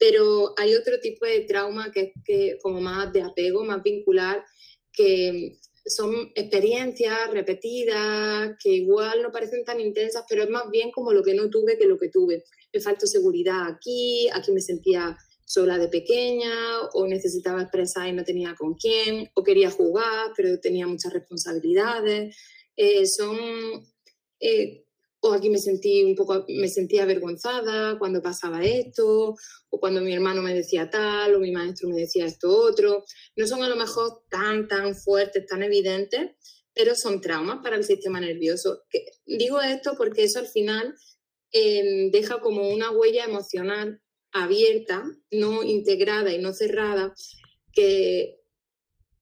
[0.05, 4.43] pero hay otro tipo de trauma que es que, como más de apego, más vincular,
[4.91, 11.13] que son experiencias repetidas, que igual no parecen tan intensas, pero es más bien como
[11.13, 12.43] lo que no tuve que lo que tuve.
[12.73, 18.25] Me faltó seguridad aquí, aquí me sentía sola de pequeña, o necesitaba expresar y no
[18.25, 22.35] tenía con quién, o quería jugar, pero tenía muchas responsabilidades.
[22.75, 23.37] Eh, son
[24.41, 24.82] eh,
[25.25, 29.35] o aquí me sentí un poco, me sentía avergonzada cuando pasaba esto,
[29.69, 33.05] o cuando mi hermano me decía tal, o mi maestro me decía esto otro.
[33.37, 36.31] No son a lo mejor tan, tan fuertes, tan evidentes,
[36.73, 38.83] pero son traumas para el sistema nervioso.
[39.25, 40.93] digo esto porque eso al final
[41.51, 44.01] em, deja como una huella emocional
[44.33, 47.13] abierta, no integrada y no cerrada,
[47.71, 48.41] que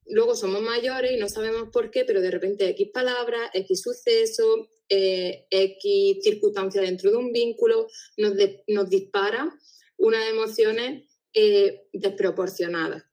[0.07, 4.67] luego somos mayores y no sabemos por qué, pero de repente X palabras, X suceso,
[4.93, 7.87] eh, X circunstancia dentro de un vínculo,
[8.17, 8.33] nos,
[8.67, 9.49] nos dispara
[9.97, 13.05] unas emociones eh, desproporcionadas.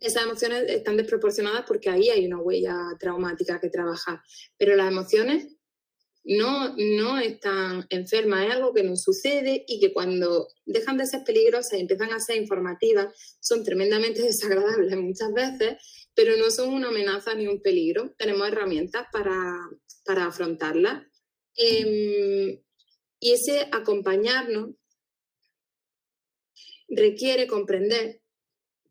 [0.00, 4.22] Esas emociones están desproporcionadas porque ahí hay una huella traumática que trabajar,
[4.56, 5.46] pero las emociones
[6.24, 11.22] no, no están enfermas, es algo que nos sucede y que cuando dejan de ser
[11.24, 16.88] peligrosas y empiezan a ser informativas, son tremendamente desagradables muchas veces, pero no son una
[16.88, 18.14] amenaza ni un peligro.
[18.16, 19.58] Tenemos herramientas para,
[20.04, 21.08] para afrontarla.
[21.56, 22.60] Em,
[23.20, 24.70] y ese acompañarnos
[26.88, 28.20] requiere comprender,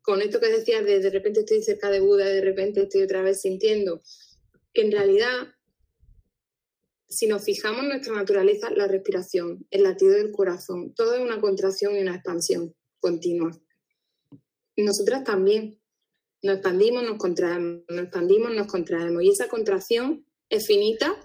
[0.00, 3.22] con esto que decías de de repente estoy cerca de Buda, de repente estoy otra
[3.22, 4.02] vez sintiendo,
[4.72, 5.54] que en realidad,
[7.08, 11.40] si nos fijamos en nuestra naturaleza, la respiración, el latido del corazón, todo es una
[11.40, 13.50] contracción y una expansión continua.
[14.76, 15.80] Nosotras también
[16.42, 19.22] nos expandimos, nos contraemos, nos expandimos, nos contraemos.
[19.22, 21.16] Y esa contracción es finita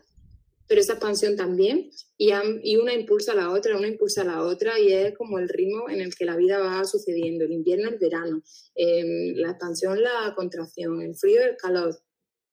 [0.68, 2.32] pero esa expansión también, y,
[2.64, 5.48] y, una impulsa a la otra, una impulsa a la otra, y es como el
[5.48, 8.44] ritmo en el que la vida va sucediendo, el invierno, el verano,
[8.76, 11.98] em, la expansión, la contracción, el frío, el calor,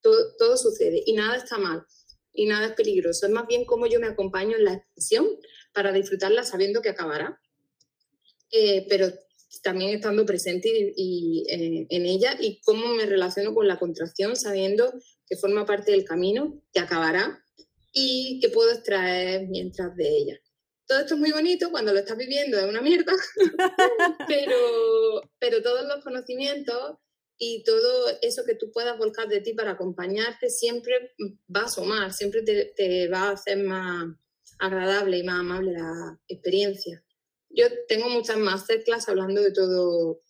[0.01, 1.85] todo, todo sucede, y nada está mal,
[2.33, 5.27] y nada es peligroso, es más bien cómo yo me acompaño en la expansión
[5.72, 7.41] para disfrutarla sabiendo que acabará,
[8.53, 9.09] eh, pero
[9.62, 14.93] también estando presente y, eh, en ella, y cómo me relaciono con la contracción sabiendo
[15.27, 17.45] que forma parte del camino, que acabará,
[17.93, 20.41] y que puedo extraer mientras de ella.
[20.87, 23.12] Todo esto es muy bonito cuando lo estás viviendo, es una mierda,
[24.29, 26.99] pero, pero todos los conocimientos
[27.39, 31.14] y todo eso que tú puedas volcar de ti para acompañarte siempre
[31.55, 34.14] va a sumar, siempre te, te va a hacer más
[34.59, 37.03] agradable y más amable la experiencia.
[37.49, 40.20] Yo tengo muchas masterclass hablando de todo,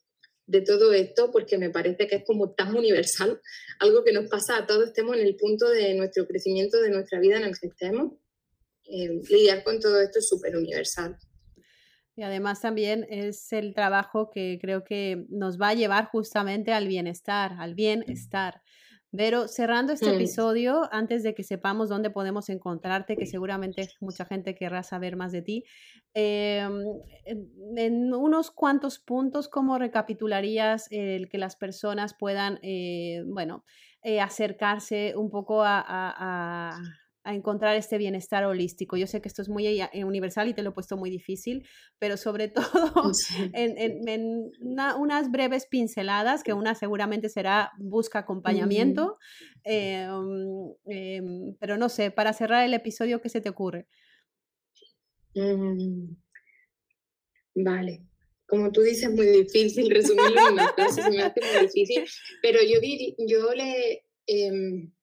[0.46, 3.40] de todo esto porque me parece que es como tan universal,
[3.80, 7.20] algo que nos pasa a todos, estemos en el punto de nuestro crecimiento, de nuestra
[7.20, 8.12] vida en el que estemos.
[8.86, 11.16] Eh, lidiar con todo esto es súper universal.
[12.16, 16.86] Y además también es el trabajo que creo que nos va a llevar justamente al
[16.86, 18.62] bienestar, al bienestar.
[19.16, 20.14] Pero cerrando este mm.
[20.14, 25.32] episodio, antes de que sepamos dónde podemos encontrarte, que seguramente mucha gente querrá saber más
[25.32, 25.64] de ti,
[26.14, 26.82] em,
[27.76, 33.64] en, unos cuantos puntos, ¿cómo recapitularías el que las personas puedan, eh, bueno,
[34.02, 36.80] eh, acercarse un poco a a
[37.32, 38.96] encontrar este bienestar holístico.
[38.96, 41.66] Yo sé que esto es muy eh, universal y te lo he puesto muy difícil,
[41.98, 42.48] pero sobre
[42.94, 43.12] todo
[43.52, 44.52] en,
[44.98, 49.18] unas breves pinceladas, que una seguramente será busca acompañamiento,
[49.64, 53.86] em, em, pero no sé, para cerrar el episodio, ¿qué se te ocurre?
[55.34, 56.14] Mm,
[57.56, 58.02] vale.
[58.46, 62.04] Como tú dices, muy difícil resumirlo en una frase, se me hace muy difícil,
[62.42, 62.78] pero yo,
[63.26, 64.04] yo le...
[64.26, 64.93] Em,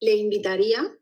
[0.00, 0.98] le invitaría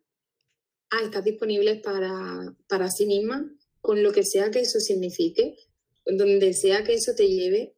[0.90, 5.56] a estar disponibles para, para sí misma, con lo que sea que eso signifique,
[6.04, 7.74] donde sea que eso te lleve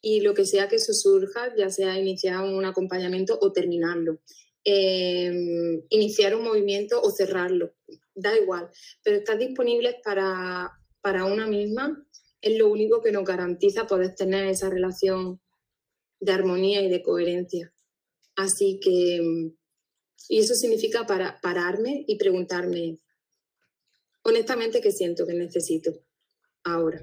[0.00, 4.20] y lo que sea que eso surja, ya sea iniciar un acompañamiento o terminarlo.
[4.64, 7.72] Em, iniciar un movimiento o cerrarlo,
[8.14, 8.68] da igual,
[9.02, 12.06] pero estar disponibles para, para una misma
[12.42, 15.40] es lo único que nos garantiza poder tener esa relación
[16.20, 17.72] de armonía y de coherencia.
[18.36, 19.52] Así que
[20.30, 23.00] y eso significa para, pararme y preguntarme
[24.22, 25.90] honestamente qué siento que necesito
[26.62, 27.02] ahora.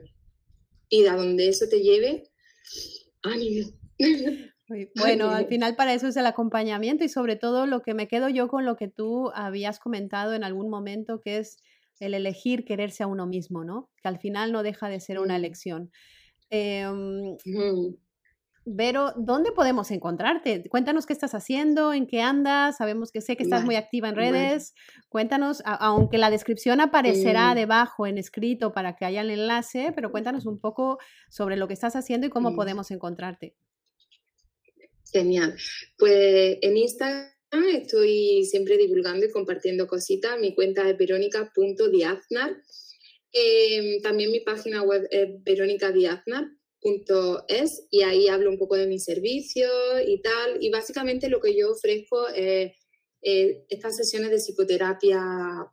[0.87, 2.31] Y a donde eso te lleve,
[3.21, 3.69] ánimo.
[4.97, 8.27] Bueno, al final para eso es el acompañamiento y sobre todo lo que me quedo
[8.27, 11.55] yo con lo que tú habías comentado en algún momento, que es
[12.01, 13.89] el elegir quererse a uno mismo, ¿no?
[14.03, 15.89] Que al final no deja de ser una elección.
[16.49, 17.37] Em,
[18.69, 20.61] Vero, ¿dónde podemos encontrarte?
[20.69, 22.75] Cuéntanos qué estás haciendo, en qué andas.
[22.75, 24.73] Sabemos que sé que estás muy activa en redes.
[25.07, 30.45] Cuéntanos, aunque la descripción aparecerá debajo en escrito para que haya el enlace, pero cuéntanos
[30.45, 30.97] un poco
[31.29, 33.55] sobre lo que estás haciendo y cómo podemos encontrarte.
[35.13, 35.55] Genial.
[35.97, 37.31] Pues en Instagram
[37.73, 40.37] estoy siempre divulgando y compartiendo cositas.
[40.41, 42.57] Mi cuenta es verónica.diaznar.
[43.31, 46.56] Em, también mi página web es verónicadiaznar
[47.47, 49.67] es y ahí hablo un poco de mi servicio
[50.05, 50.63] y tal.
[50.63, 52.73] Y básicamente lo que yo ofrezco es
[53.21, 55.19] estas sesiones de psicoterapia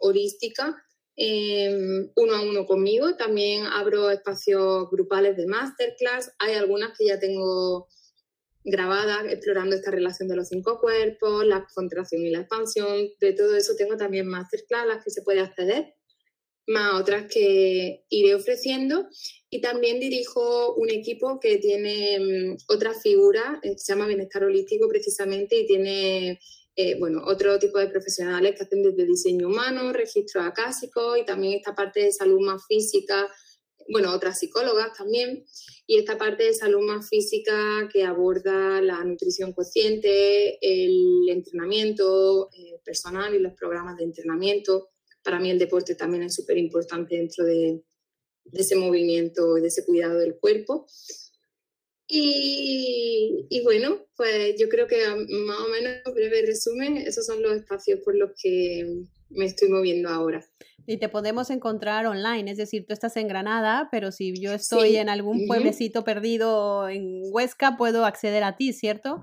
[0.00, 0.76] holística
[1.16, 3.16] em, uno a uno conmigo.
[3.16, 6.32] También abro espacios grupales de masterclass.
[6.38, 7.88] Hay algunas que ya tengo
[8.64, 13.08] grabadas explorando esta relación de los cinco cuerpos, la contracción y la expansión.
[13.20, 15.94] De todo eso tengo también masterclass a las que se puede acceder
[16.66, 19.08] más otras que iré ofreciendo.
[19.50, 24.88] Y también dirijo un equipo que tiene mm, otra figura, eh, se llama Bienestar Holístico
[24.88, 26.40] precisamente, y tiene
[26.76, 31.54] eh, bueno, otro tipo de profesionales que hacen desde diseño humano, registros acásicos y también
[31.54, 33.28] esta parte de salud más física,
[33.88, 35.44] bueno, otras psicólogas también,
[35.86, 42.80] y esta parte de salud más física que aborda la nutrición consciente, el entrenamiento eh,
[42.84, 44.93] personal y los programas de entrenamiento
[45.24, 47.82] para mí el deporte también es súper importante dentro de,
[48.52, 50.86] ese movimiento y de ese cuidado del cuerpo.
[52.06, 54.98] Y, bueno, pues yo creo que
[55.46, 58.84] más o menos, breve resumen, esos son los espacios por los que
[59.30, 60.44] me estoy moviendo ahora.
[60.86, 64.96] Y te podemos encontrar online, es decir, tú estás en Granada, pero si yo estoy
[64.96, 69.22] en algún pueblecito perdido en Huesca, puedo acceder a ti, ¿cierto?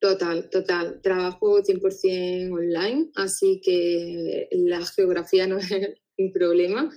[0.00, 1.00] Total, total.
[1.02, 5.70] Trabajo 100% online, así que la geografía no es
[6.16, 6.90] un problema.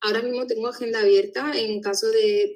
[0.00, 2.54] Ahora mismo tengo agenda abierta en caso de,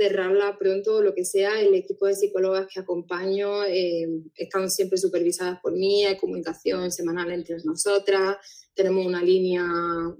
[0.00, 1.60] cerrarla pronto, lo que sea.
[1.60, 7.30] El equipo de psicólogas que acompaño eh, están siempre supervisadas por mí, hay comunicación semanal
[7.30, 8.38] entre nosotras,
[8.74, 9.62] tenemos una línea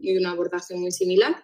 [0.00, 1.34] y un abordaje muy similar.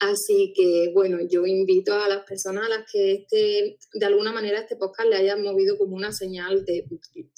[0.00, 4.60] Así que, bueno, yo invito a las personas a las que este, de alguna manera
[4.60, 6.86] este podcast le haya movido como una señal de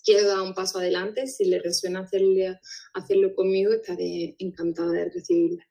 [0.04, 1.26] quiero dar un paso adelante.
[1.26, 2.60] Si le resuena hacerle,
[2.94, 5.66] hacerlo conmigo, estaré encantada de recibirla.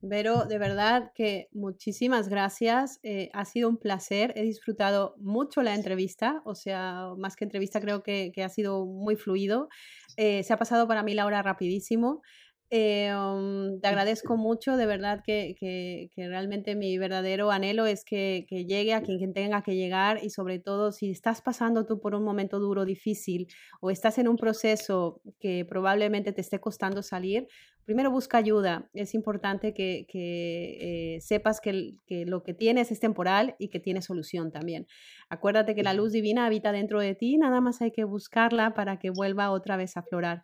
[0.00, 3.00] Vero, de verdad que muchísimas gracias.
[3.02, 4.32] Eh, ha sido un placer.
[4.36, 6.40] He disfrutado mucho la entrevista.
[6.44, 9.68] O sea, más que entrevista, creo que, ha sido muy fluido.
[10.16, 12.22] Eh, se ha pasado para mí la hora rapidísimo.
[12.70, 18.44] Eh, um, te agradezco mucho, de verdad que, que, realmente mi verdadero anhelo es que,
[18.48, 22.16] que, llegue a quien tenga que llegar y sobre todo si estás pasando tú por
[22.16, 23.46] un momento duro, difícil
[23.80, 27.46] o estás en un proceso que probablemente te esté costando salir,
[27.86, 28.90] primero busca ayuda.
[28.92, 31.94] Es importante que, eh, sepas que,
[32.26, 34.86] lo que tienes es temporal y que tiene solución también.
[35.30, 38.98] Acuérdate que la luz divina habita dentro de ti, nada más hay que buscarla para
[38.98, 40.42] que vuelva otra vez a florar.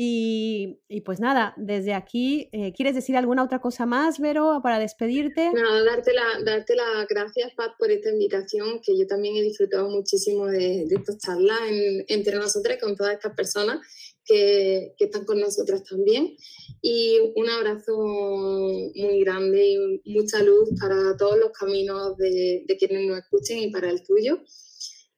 [0.00, 5.50] Y, pues nada, desde aquí, eh, ¿quieres decir alguna otra cosa más, Vero, para despedirte?
[5.52, 9.90] No, darte, la, darte las gracias, Pat, por esta invitación, que yo también he disfrutado
[9.90, 11.58] muchísimo de, de estas charlas
[12.06, 13.80] entre nosotras con todas estas personas
[14.24, 16.36] que, que, están con nosotras también.
[16.80, 23.04] Y un abrazo muy grande y mucha luz para todos los caminos de, de quienes
[23.04, 24.38] nos escuchen y para el tuyo.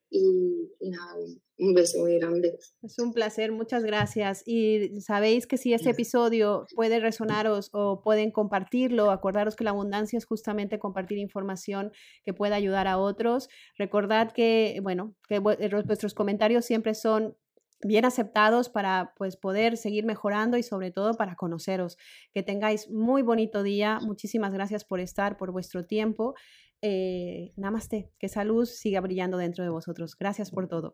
[0.09, 1.16] Y, y nada,
[1.61, 2.59] un beso muy grande.
[2.83, 4.43] Es un placer, muchas gracias.
[4.47, 10.17] Y sabéis que si este episodio puede resonaros o pueden compartirlo, acordaros que la abundancia
[10.17, 11.93] es justamente compartir información
[12.25, 13.49] que pueda ayudar a otros.
[13.77, 17.37] Recordad que, bueno, que vuestros comentarios siempre son
[17.83, 21.97] bien aceptados para pues poder seguir mejorando y sobre todo para conoceros.
[22.33, 23.99] Que tengáis muy bonito día.
[24.03, 26.35] Muchísimas gracias por estar, por vuestro tiempo.
[26.83, 30.16] Eh, namaste, que esa luz siga brillando dentro de vosotros.
[30.16, 30.93] Gracias por todo.